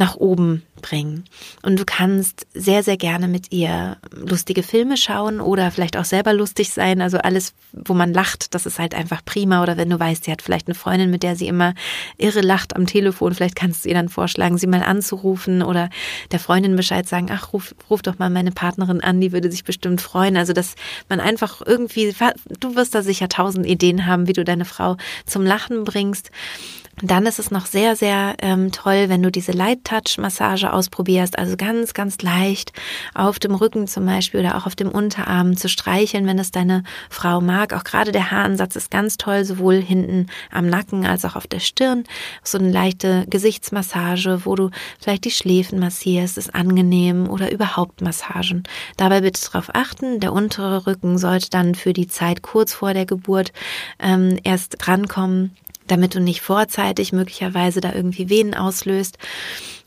nach 0.00 0.16
oben 0.16 0.62
bringen. 0.80 1.24
Und 1.62 1.78
du 1.78 1.84
kannst 1.84 2.46
sehr, 2.54 2.82
sehr 2.82 2.96
gerne 2.96 3.28
mit 3.28 3.52
ihr 3.52 3.98
lustige 4.12 4.62
Filme 4.62 4.96
schauen 4.96 5.38
oder 5.38 5.70
vielleicht 5.70 5.98
auch 5.98 6.06
selber 6.06 6.32
lustig 6.32 6.70
sein. 6.70 7.02
Also 7.02 7.18
alles, 7.18 7.52
wo 7.72 7.92
man 7.92 8.14
lacht, 8.14 8.54
das 8.54 8.64
ist 8.64 8.78
halt 8.78 8.94
einfach 8.94 9.22
prima. 9.22 9.62
Oder 9.62 9.76
wenn 9.76 9.90
du 9.90 10.00
weißt, 10.00 10.24
sie 10.24 10.32
hat 10.32 10.40
vielleicht 10.40 10.68
eine 10.68 10.74
Freundin, 10.74 11.10
mit 11.10 11.22
der 11.22 11.36
sie 11.36 11.48
immer 11.48 11.74
irre 12.16 12.40
lacht 12.40 12.76
am 12.76 12.86
Telefon, 12.86 13.34
vielleicht 13.34 13.56
kannst 13.56 13.84
du 13.84 13.90
ihr 13.90 13.94
dann 13.94 14.08
vorschlagen, 14.08 14.56
sie 14.56 14.66
mal 14.66 14.82
anzurufen 14.82 15.62
oder 15.62 15.90
der 16.32 16.38
Freundin 16.38 16.76
Bescheid 16.76 17.06
sagen, 17.06 17.28
ach, 17.30 17.52
ruf, 17.52 17.74
ruf 17.90 18.00
doch 18.00 18.18
mal 18.18 18.30
meine 18.30 18.52
Partnerin 18.52 19.02
an, 19.02 19.20
die 19.20 19.32
würde 19.32 19.50
sich 19.50 19.64
bestimmt 19.64 20.00
freuen. 20.00 20.38
Also, 20.38 20.54
dass 20.54 20.76
man 21.10 21.20
einfach 21.20 21.60
irgendwie, 21.64 22.14
du 22.58 22.74
wirst 22.74 22.94
da 22.94 23.02
sicher 23.02 23.28
tausend 23.28 23.66
Ideen 23.66 24.06
haben, 24.06 24.26
wie 24.26 24.32
du 24.32 24.44
deine 24.44 24.64
Frau 24.64 24.96
zum 25.26 25.44
Lachen 25.44 25.84
bringst. 25.84 26.30
Dann 27.02 27.24
ist 27.24 27.38
es 27.38 27.50
noch 27.50 27.64
sehr, 27.64 27.96
sehr 27.96 28.34
ähm, 28.42 28.72
toll, 28.72 29.08
wenn 29.08 29.22
du 29.22 29.30
diese 29.30 29.52
Light 29.52 29.84
Touch 29.84 30.18
Massage 30.18 30.70
ausprobierst, 30.70 31.38
also 31.38 31.56
ganz, 31.56 31.94
ganz 31.94 32.20
leicht 32.20 32.72
auf 33.14 33.38
dem 33.38 33.54
Rücken 33.54 33.86
zum 33.86 34.04
Beispiel 34.04 34.40
oder 34.40 34.56
auch 34.56 34.66
auf 34.66 34.76
dem 34.76 34.90
Unterarm 34.90 35.56
zu 35.56 35.68
streicheln, 35.68 36.26
wenn 36.26 36.38
es 36.38 36.50
deine 36.50 36.82
Frau 37.08 37.40
mag. 37.40 37.72
Auch 37.72 37.84
gerade 37.84 38.12
der 38.12 38.30
Haaransatz 38.30 38.76
ist 38.76 38.90
ganz 38.90 39.16
toll, 39.16 39.44
sowohl 39.44 39.76
hinten 39.76 40.26
am 40.50 40.68
Nacken 40.68 41.06
als 41.06 41.24
auch 41.24 41.36
auf 41.36 41.46
der 41.46 41.60
Stirn. 41.60 42.04
So 42.42 42.58
eine 42.58 42.70
leichte 42.70 43.26
Gesichtsmassage, 43.30 44.44
wo 44.44 44.54
du 44.54 44.70
vielleicht 45.00 45.24
die 45.24 45.30
Schläfen 45.30 45.78
massierst, 45.78 46.36
ist 46.36 46.54
angenehm 46.54 47.30
oder 47.30 47.50
überhaupt 47.50 48.02
Massagen. 48.02 48.64
Dabei 48.98 49.22
bitte 49.22 49.40
darauf 49.50 49.74
achten, 49.74 50.20
der 50.20 50.34
untere 50.34 50.86
Rücken 50.86 51.16
sollte 51.16 51.48
dann 51.48 51.74
für 51.74 51.94
die 51.94 52.08
Zeit 52.08 52.42
kurz 52.42 52.74
vor 52.74 52.92
der 52.92 53.06
Geburt 53.06 53.52
ähm, 53.98 54.38
erst 54.44 54.76
drankommen 54.78 55.56
damit 55.86 56.14
du 56.14 56.20
nicht 56.20 56.40
vorzeitig 56.40 57.12
möglicherweise 57.12 57.80
da 57.80 57.92
irgendwie 57.92 58.30
Venen 58.30 58.54
auslöst. 58.54 59.18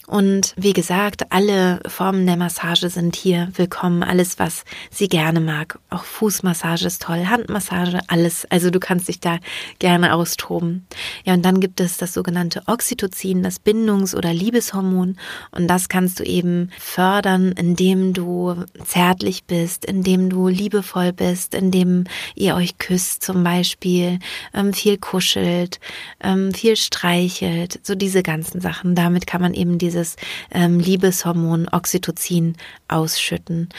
Und 0.07 0.53
wie 0.57 0.73
gesagt, 0.73 1.31
alle 1.31 1.79
Formen 1.87 2.25
der 2.25 2.35
Massage 2.35 2.89
sind 2.89 3.15
hier 3.15 3.49
willkommen. 3.55 4.03
Alles, 4.03 4.37
was 4.37 4.65
sie 4.91 5.07
gerne 5.07 5.39
mag. 5.39 5.79
Auch 5.89 6.03
Fußmassage 6.03 6.87
ist 6.87 7.03
toll, 7.03 7.27
Handmassage, 7.27 8.01
alles. 8.07 8.45
Also 8.49 8.69
du 8.69 8.79
kannst 8.79 9.07
dich 9.07 9.21
da 9.21 9.37
gerne 9.79 10.13
austoben. 10.13 10.85
Ja, 11.23 11.33
und 11.33 11.43
dann 11.43 11.61
gibt 11.61 11.79
es 11.79 11.97
das 11.97 12.13
sogenannte 12.13 12.63
Oxytocin, 12.67 13.43
das 13.43 13.59
Bindungs- 13.59 14.13
oder 14.13 14.33
Liebeshormon. 14.33 15.17
Und 15.51 15.67
das 15.67 15.87
kannst 15.87 16.19
du 16.19 16.23
eben 16.23 16.69
fördern, 16.77 17.53
indem 17.53 18.13
du 18.13 18.55
zärtlich 18.83 19.45
bist, 19.45 19.85
indem 19.85 20.29
du 20.29 20.49
liebevoll 20.49 21.13
bist, 21.13 21.55
indem 21.55 22.03
ihr 22.35 22.55
euch 22.55 22.77
küsst 22.77 23.23
zum 23.23 23.43
Beispiel, 23.43 24.19
ähm, 24.53 24.73
viel 24.73 24.97
kuschelt, 24.97 25.79
ähm, 26.21 26.53
viel 26.53 26.75
streichelt. 26.75 27.79
So 27.83 27.95
diese 27.95 28.21
ganzen 28.21 28.59
Sachen. 28.59 28.95
Damit 28.95 29.27
kann 29.27 29.41
man 29.41 29.53
eben 29.53 29.77
diese 29.77 29.92
dieses 29.93 30.15
ähm, 30.51 30.79
Liebeshormon 30.79 31.67
Oxytocin 31.71 32.55
ausschütten. 32.87 33.69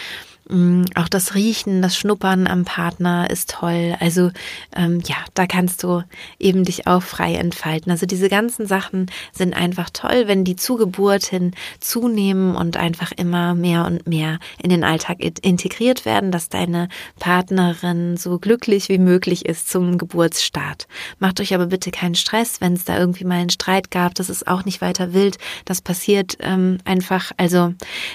Mm, 0.48 0.83
auch 0.94 1.09
das 1.09 1.35
Riechen, 1.35 1.80
das 1.80 1.96
Schnuppern 1.96 2.46
am 2.46 2.64
Partner 2.64 3.30
ist 3.30 3.50
toll. 3.50 3.96
Also 3.98 4.30
ähm, 4.76 5.00
ja, 5.07 5.16
da 5.33 5.46
kannst 5.46 5.83
du 5.83 6.02
eben 6.38 6.64
dich 6.64 6.87
auch 6.87 7.02
frei 7.02 7.35
entfalten. 7.37 7.90
Also 7.90 8.04
diese 8.04 8.28
ganzen 8.28 8.66
Sachen 8.66 9.11
sind 9.33 9.54
einfach 9.54 9.88
toll, 9.90 10.24
wenn 10.26 10.44
die 10.44 10.57
zu 10.57 10.76
Geburt 10.76 11.24
hin 11.24 11.52
zunehmen 11.80 12.57
und 12.57 12.76
einfach 12.76 13.12
immer 13.12 13.54
mehr 13.54 13.87
und 13.87 14.07
mehr 14.07 14.38
in 14.62 14.68
den 14.68 14.85
Alltag 14.85 15.20
integriert 15.20 16.04
werden, 16.04 16.30
dass 16.30 16.50
deine 16.50 16.88
Partnerin 17.18 18.18
so 18.18 18.38
glücklich 18.38 18.90
wie 18.90 18.98
möglich 18.98 19.46
ist 19.46 19.70
zum 19.70 19.96
Geburtsstart. 19.96 20.87
Macht 21.18 21.40
euch 21.40 21.54
aber 21.54 21.66
bitte 21.66 21.90
keinen 21.90 22.16
Stress, 22.16 22.61
wenn 22.61 22.74
es 22.74 22.85
da 22.85 22.98
irgendwie 22.98 23.24
mal 23.24 23.40
einen 23.40 23.50
Streit 23.50 23.90
gab. 23.90 24.14
Das 24.14 24.28
ist 24.28 24.46
auch 24.46 24.66
nicht 24.66 24.83
weiter 24.83 25.14
wild. 25.14 25.38
Das 25.64 25.80
passiert 25.80 26.37
ähm, 26.40 26.78
einfach. 26.85 27.33
Also 27.38 27.72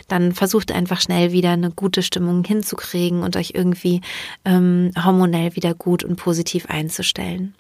dann 0.07 0.33
versucht 0.33 0.71
einfach 0.71 1.01
schnell 1.01 1.31
wieder 1.31 1.51
eine 1.51 1.71
gute 1.71 2.03
Stimmung 2.03 2.18
Stimmung 2.19 2.43
hinzukriegen 2.43 3.23
und 3.23 3.37
euch 3.37 3.53
irgendwie 3.55 4.01
ähm, 4.43 4.91
hormonell 5.01 5.55
wieder 5.55 5.73
gut 5.73 6.03
und 6.03 6.17
positiv 6.17 6.65
einzustellen. 6.65 7.55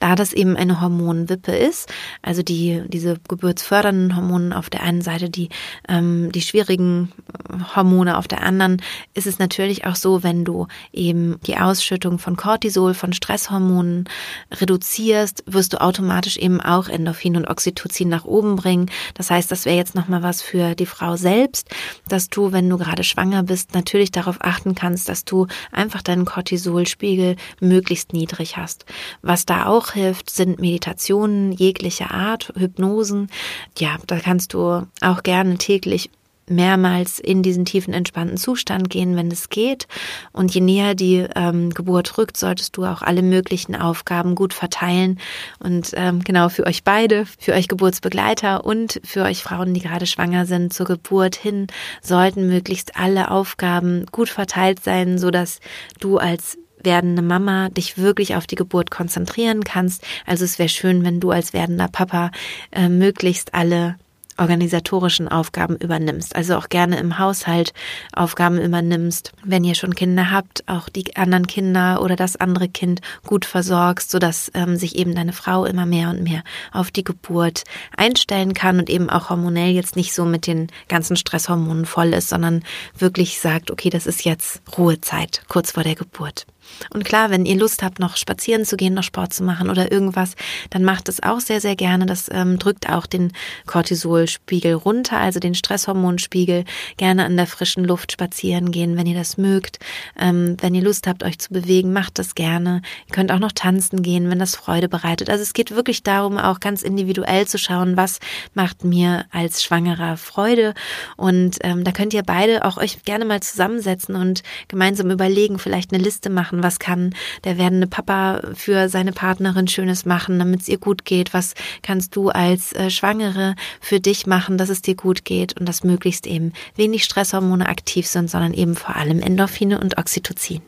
Da 0.00 0.14
das 0.14 0.32
eben 0.32 0.56
eine 0.56 0.80
Hormonwippe 0.80 1.54
ist, 1.54 1.92
also 2.22 2.42
die, 2.42 2.82
diese 2.88 3.18
geburtsfördernden 3.28 4.16
Hormone 4.16 4.56
auf 4.56 4.70
der 4.70 4.82
einen 4.82 5.02
Seite, 5.02 5.30
die, 5.30 5.48
ähm, 5.88 6.30
die 6.32 6.42
schwierigen 6.42 7.12
äh, 7.50 7.76
Hormone 7.76 8.16
auf 8.16 8.28
der 8.28 8.42
anderen, 8.42 8.82
ist 9.14 9.26
es 9.26 9.38
natürlich 9.38 9.86
auch 9.86 9.96
so, 9.96 10.22
wenn 10.22 10.44
du 10.44 10.66
eben 10.92 11.38
die 11.46 11.56
Ausschüttung 11.56 12.18
von 12.18 12.36
Cortisol, 12.36 12.94
von 12.94 13.12
Stresshormonen 13.12 14.08
reduzierst, 14.52 15.44
wirst 15.46 15.72
du 15.72 15.80
automatisch 15.80 16.36
eben 16.36 16.60
auch 16.60 16.88
Endorphin 16.88 17.36
und 17.36 17.48
Oxytocin 17.48 18.08
nach 18.08 18.24
oben 18.24 18.56
bringen. 18.56 18.90
Das 19.14 19.30
heißt, 19.30 19.50
das 19.50 19.64
wäre 19.64 19.76
jetzt 19.76 19.94
nochmal 19.94 20.22
was 20.22 20.42
für 20.42 20.74
die 20.74 20.86
Frau 20.86 21.16
selbst, 21.16 21.68
dass 22.08 22.28
du, 22.28 22.52
wenn 22.52 22.68
du 22.68 22.78
gerade 22.78 23.04
schwanger 23.04 23.42
bist, 23.42 23.74
natürlich 23.74 24.10
darauf 24.10 24.38
achten 24.40 24.74
kannst, 24.74 25.08
dass 25.08 25.24
du 25.24 25.46
einfach 25.72 26.02
deinen 26.02 26.24
Cortisolspiegel 26.24 27.36
möglichst 27.60 28.12
niedrig 28.12 28.56
hast. 28.56 28.86
Was 29.22 29.46
auch 29.64 29.92
hilft, 29.92 30.30
sind 30.30 30.60
Meditationen 30.60 31.52
jeglicher 31.52 32.10
Art, 32.10 32.52
Hypnosen. 32.56 33.30
Ja, 33.78 33.96
da 34.06 34.18
kannst 34.18 34.52
du 34.52 34.86
auch 35.00 35.22
gerne 35.22 35.56
täglich 35.56 36.10
mehrmals 36.48 37.18
in 37.18 37.42
diesen 37.42 37.64
tiefen 37.64 37.92
entspannten 37.92 38.36
Zustand 38.36 38.90
gehen, 38.90 39.16
wenn 39.16 39.30
es 39.30 39.48
geht. 39.48 39.86
Und 40.32 40.54
je 40.54 40.60
näher 40.60 40.94
die 40.94 41.26
ähm, 41.34 41.70
Geburt 41.70 42.18
rückt, 42.18 42.36
solltest 42.36 42.76
du 42.76 42.84
auch 42.84 43.02
alle 43.02 43.22
möglichen 43.22 43.74
Aufgaben 43.74 44.34
gut 44.34 44.54
verteilen. 44.54 45.18
Und 45.58 45.90
ähm, 45.94 46.22
genau 46.22 46.48
für 46.48 46.66
euch 46.66 46.84
beide, 46.84 47.26
für 47.38 47.52
euch 47.52 47.68
Geburtsbegleiter 47.68 48.64
und 48.64 49.00
für 49.04 49.22
euch 49.22 49.42
Frauen, 49.42 49.74
die 49.74 49.80
gerade 49.80 50.06
schwanger 50.06 50.46
sind, 50.46 50.72
zur 50.72 50.86
Geburt 50.86 51.34
hin, 51.34 51.66
sollten 52.02 52.46
möglichst 52.46 52.96
alle 52.96 53.30
Aufgaben 53.30 54.06
gut 54.12 54.28
verteilt 54.28 54.82
sein, 54.82 55.18
so 55.18 55.30
dass 55.30 55.60
du 56.00 56.18
als 56.18 56.58
werdende 56.86 57.20
Mama 57.20 57.68
dich 57.68 57.98
wirklich 57.98 58.34
auf 58.34 58.46
die 58.46 58.54
Geburt 58.54 58.90
konzentrieren 58.90 59.62
kannst. 59.62 60.02
Also 60.24 60.46
es 60.46 60.58
wäre 60.58 60.70
schön, 60.70 61.04
wenn 61.04 61.20
du 61.20 61.30
als 61.30 61.52
werdender 61.52 61.88
Papa 61.88 62.30
äh, 62.72 62.88
möglichst 62.88 63.52
alle 63.52 63.96
organisatorischen 64.38 65.28
Aufgaben 65.28 65.76
übernimmst. 65.76 66.36
Also 66.36 66.56
auch 66.56 66.68
gerne 66.68 66.98
im 66.98 67.18
Haushalt 67.18 67.72
Aufgaben 68.12 68.60
übernimmst. 68.60 69.32
Wenn 69.44 69.64
ihr 69.64 69.74
schon 69.74 69.94
Kinder 69.94 70.30
habt, 70.30 70.64
auch 70.66 70.88
die 70.88 71.16
anderen 71.16 71.46
Kinder 71.46 72.02
oder 72.02 72.16
das 72.16 72.36
andere 72.36 72.68
Kind 72.68 73.00
gut 73.24 73.44
versorgst, 73.44 74.10
sodass 74.10 74.50
ähm, 74.54 74.76
sich 74.76 74.96
eben 74.96 75.14
deine 75.14 75.32
Frau 75.32 75.64
immer 75.64 75.86
mehr 75.86 76.10
und 76.10 76.22
mehr 76.22 76.42
auf 76.72 76.90
die 76.90 77.04
Geburt 77.04 77.64
einstellen 77.96 78.54
kann 78.54 78.78
und 78.78 78.90
eben 78.90 79.10
auch 79.10 79.30
hormonell 79.30 79.70
jetzt 79.70 79.96
nicht 79.96 80.12
so 80.12 80.24
mit 80.24 80.46
den 80.46 80.68
ganzen 80.88 81.16
Stresshormonen 81.16 81.86
voll 81.86 82.12
ist, 82.12 82.28
sondern 82.28 82.62
wirklich 82.98 83.40
sagt, 83.40 83.70
okay, 83.70 83.90
das 83.90 84.06
ist 84.06 84.24
jetzt 84.24 84.60
Ruhezeit 84.76 85.42
kurz 85.48 85.72
vor 85.72 85.82
der 85.82 85.94
Geburt. 85.94 86.46
Und 86.92 87.04
klar, 87.04 87.30
wenn 87.30 87.46
ihr 87.46 87.56
Lust 87.56 87.82
habt, 87.82 87.98
noch 87.98 88.16
spazieren 88.16 88.64
zu 88.64 88.76
gehen, 88.76 88.94
noch 88.94 89.02
Sport 89.02 89.32
zu 89.32 89.42
machen 89.42 89.70
oder 89.70 89.90
irgendwas, 89.90 90.34
dann 90.70 90.84
macht 90.84 91.08
es 91.08 91.22
auch 91.22 91.40
sehr, 91.40 91.60
sehr 91.60 91.76
gerne. 91.76 92.06
Das 92.06 92.28
ähm, 92.32 92.58
drückt 92.58 92.88
auch 92.88 93.06
den 93.06 93.32
Cortisolspiegel 93.66 94.74
runter, 94.74 95.18
also 95.18 95.40
den 95.40 95.54
Stresshormonspiegel. 95.54 96.64
Gerne 96.96 97.24
an 97.24 97.36
der 97.36 97.46
frischen 97.46 97.84
Luft 97.84 98.12
spazieren 98.12 98.70
gehen, 98.70 98.96
wenn 98.96 99.06
ihr 99.06 99.16
das 99.16 99.36
mögt. 99.36 99.78
Ähm, 100.18 100.56
wenn 100.60 100.74
ihr 100.74 100.82
Lust 100.82 101.06
habt, 101.06 101.24
euch 101.24 101.38
zu 101.38 101.52
bewegen, 101.52 101.92
macht 101.92 102.18
das 102.18 102.34
gerne. 102.34 102.82
Ihr 103.08 103.14
könnt 103.14 103.32
auch 103.32 103.38
noch 103.38 103.52
tanzen 103.52 104.02
gehen, 104.02 104.30
wenn 104.30 104.38
das 104.38 104.56
Freude 104.56 104.88
bereitet. 104.88 105.30
Also 105.30 105.42
es 105.42 105.52
geht 105.52 105.70
wirklich 105.70 106.02
darum, 106.02 106.38
auch 106.38 106.60
ganz 106.60 106.82
individuell 106.82 107.46
zu 107.46 107.58
schauen, 107.58 107.96
was 107.96 108.18
macht 108.54 108.84
mir 108.84 109.24
als 109.30 109.62
Schwangerer 109.62 110.16
Freude. 110.16 110.74
Und 111.16 111.58
ähm, 111.62 111.84
da 111.84 111.92
könnt 111.92 112.14
ihr 112.14 112.22
beide 112.22 112.64
auch 112.64 112.76
euch 112.76 113.02
gerne 113.04 113.24
mal 113.24 113.40
zusammensetzen 113.40 114.14
und 114.14 114.42
gemeinsam 114.68 115.10
überlegen, 115.10 115.58
vielleicht 115.58 115.92
eine 115.92 116.02
Liste 116.02 116.30
machen 116.30 116.55
machen? 116.56 116.62
Was 116.62 116.78
kann 116.78 117.14
der 117.44 117.58
werdende 117.58 117.86
Papa 117.86 118.40
für 118.54 118.88
seine 118.88 119.12
Partnerin 119.12 119.68
Schönes 119.68 120.04
machen, 120.04 120.38
damit 120.38 120.62
es 120.62 120.68
ihr 120.68 120.78
gut 120.78 121.04
geht? 121.04 121.34
Was 121.34 121.54
kannst 121.82 122.16
du 122.16 122.30
als 122.30 122.72
äh, 122.72 122.90
Schwangere 122.90 123.54
für 123.80 124.00
dich 124.00 124.26
machen, 124.26 124.58
dass 124.58 124.68
es 124.68 124.82
dir 124.82 124.94
gut 124.94 125.24
geht 125.24 125.58
und 125.58 125.68
dass 125.68 125.84
möglichst 125.84 126.26
eben 126.26 126.52
wenig 126.76 127.04
Stresshormone 127.04 127.68
aktiv 127.68 128.06
sind, 128.06 128.30
sondern 128.30 128.54
eben 128.54 128.74
vor 128.74 128.96
allem 128.96 129.20
Endorphine 129.20 129.80
und 129.80 129.98
Oxytocin? 129.98 130.62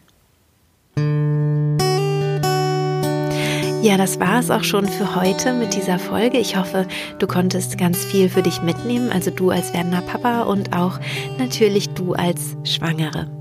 Ja, 3.80 3.96
das 3.96 4.18
war 4.18 4.40
es 4.40 4.50
auch 4.50 4.64
schon 4.64 4.88
für 4.88 5.14
heute 5.14 5.52
mit 5.52 5.74
dieser 5.74 6.00
Folge. 6.00 6.38
Ich 6.38 6.56
hoffe, 6.56 6.86
du 7.20 7.26
konntest 7.28 7.78
ganz 7.78 8.04
viel 8.04 8.28
für 8.28 8.42
dich 8.42 8.60
mitnehmen, 8.60 9.10
also 9.10 9.30
du 9.30 9.50
als 9.50 9.72
werdender 9.72 10.02
Papa 10.02 10.42
und 10.42 10.76
auch 10.76 10.98
natürlich 11.38 11.88
du 11.90 12.14
als 12.14 12.56
Schwangere. 12.64 13.37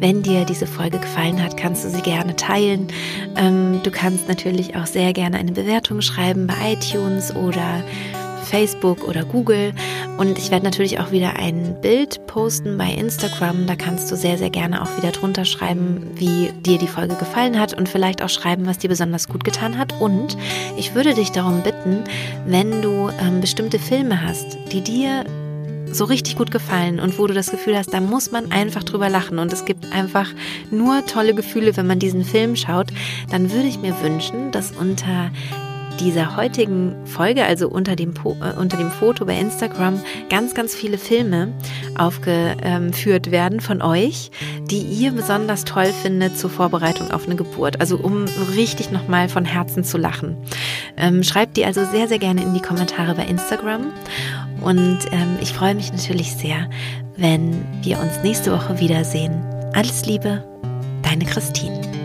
Wenn 0.00 0.22
dir 0.22 0.44
diese 0.44 0.66
Folge 0.66 0.98
gefallen 0.98 1.42
hat, 1.42 1.56
kannst 1.56 1.84
du 1.84 1.90
sie 1.90 2.02
gerne 2.02 2.36
teilen. 2.36 2.88
Ähm, 3.36 3.80
du 3.82 3.90
kannst 3.90 4.28
natürlich 4.28 4.76
auch 4.76 4.86
sehr 4.86 5.12
gerne 5.12 5.38
eine 5.38 5.52
Bewertung 5.52 6.00
schreiben 6.02 6.46
bei 6.46 6.74
iTunes 6.74 7.34
oder 7.34 7.82
Facebook 8.48 9.06
oder 9.06 9.24
Google. 9.24 9.72
Und 10.16 10.38
ich 10.38 10.50
werde 10.50 10.64
natürlich 10.64 11.00
auch 11.00 11.10
wieder 11.10 11.36
ein 11.36 11.80
Bild 11.80 12.26
posten 12.26 12.78
bei 12.78 12.92
Instagram. 12.92 13.66
Da 13.66 13.76
kannst 13.76 14.10
du 14.10 14.16
sehr, 14.16 14.38
sehr 14.38 14.50
gerne 14.50 14.82
auch 14.82 14.96
wieder 14.96 15.12
drunter 15.12 15.44
schreiben, 15.44 16.10
wie 16.14 16.50
dir 16.64 16.78
die 16.78 16.86
Folge 16.86 17.14
gefallen 17.14 17.58
hat 17.58 17.74
und 17.74 17.88
vielleicht 17.88 18.22
auch 18.22 18.28
schreiben, 18.28 18.66
was 18.66 18.78
dir 18.78 18.88
besonders 18.88 19.28
gut 19.28 19.44
getan 19.44 19.78
hat. 19.78 20.00
Und 20.00 20.36
ich 20.76 20.94
würde 20.94 21.14
dich 21.14 21.32
darum 21.32 21.62
bitten, 21.62 22.04
wenn 22.46 22.82
du 22.82 23.10
ähm, 23.20 23.40
bestimmte 23.40 23.78
Filme 23.78 24.22
hast, 24.22 24.58
die 24.72 24.80
dir 24.80 25.24
so 25.92 26.04
richtig 26.04 26.36
gut 26.36 26.50
gefallen 26.50 27.00
und 27.00 27.18
wo 27.18 27.26
du 27.26 27.34
das 27.34 27.50
Gefühl 27.50 27.76
hast, 27.76 27.92
da 27.92 28.00
muss 28.00 28.30
man 28.30 28.52
einfach 28.52 28.84
drüber 28.84 29.08
lachen. 29.08 29.38
Und 29.38 29.52
es 29.52 29.64
gibt 29.64 29.92
einfach 29.92 30.28
nur 30.70 31.04
tolle 31.06 31.34
Gefühle, 31.34 31.76
wenn 31.76 31.86
man 31.86 31.98
diesen 31.98 32.24
Film 32.24 32.56
schaut, 32.56 32.88
dann 33.30 33.52
würde 33.52 33.68
ich 33.68 33.78
mir 33.78 33.94
wünschen, 34.02 34.50
dass 34.52 34.72
unter 34.72 35.30
dieser 36.00 36.36
heutigen 36.36 36.94
Folge, 37.04 37.44
also 37.44 37.68
unter 37.68 37.96
dem, 37.96 38.14
po 38.14 38.36
äh, 38.40 38.58
unter 38.58 38.76
dem 38.76 38.90
Foto 38.90 39.24
bei 39.24 39.38
Instagram, 39.38 40.00
ganz, 40.30 40.54
ganz 40.54 40.74
viele 40.74 40.98
Filme 40.98 41.52
aufgeführt 41.96 43.30
werden 43.30 43.60
von 43.60 43.82
euch, 43.82 44.30
die 44.70 44.80
ihr 44.80 45.12
besonders 45.12 45.64
toll 45.64 45.92
findet 46.02 46.38
zur 46.38 46.50
Vorbereitung 46.50 47.10
auf 47.10 47.26
eine 47.26 47.36
Geburt. 47.36 47.80
Also 47.80 47.96
um 47.98 48.26
richtig 48.56 48.90
nochmal 48.90 49.28
von 49.28 49.44
Herzen 49.44 49.84
zu 49.84 49.98
lachen. 49.98 50.36
Ähm, 50.96 51.22
schreibt 51.22 51.56
die 51.56 51.64
also 51.64 51.84
sehr, 51.84 52.08
sehr 52.08 52.18
gerne 52.18 52.42
in 52.42 52.54
die 52.54 52.62
Kommentare 52.62 53.14
bei 53.14 53.24
Instagram. 53.24 53.92
Und 54.60 54.98
ähm, 55.12 55.38
ich 55.40 55.52
freue 55.52 55.74
mich 55.74 55.92
natürlich 55.92 56.34
sehr, 56.34 56.68
wenn 57.16 57.64
wir 57.82 57.98
uns 57.98 58.22
nächste 58.22 58.52
Woche 58.52 58.80
wiedersehen. 58.80 59.42
Alles 59.74 60.06
Liebe, 60.06 60.44
deine 61.02 61.24
Christine. 61.24 61.97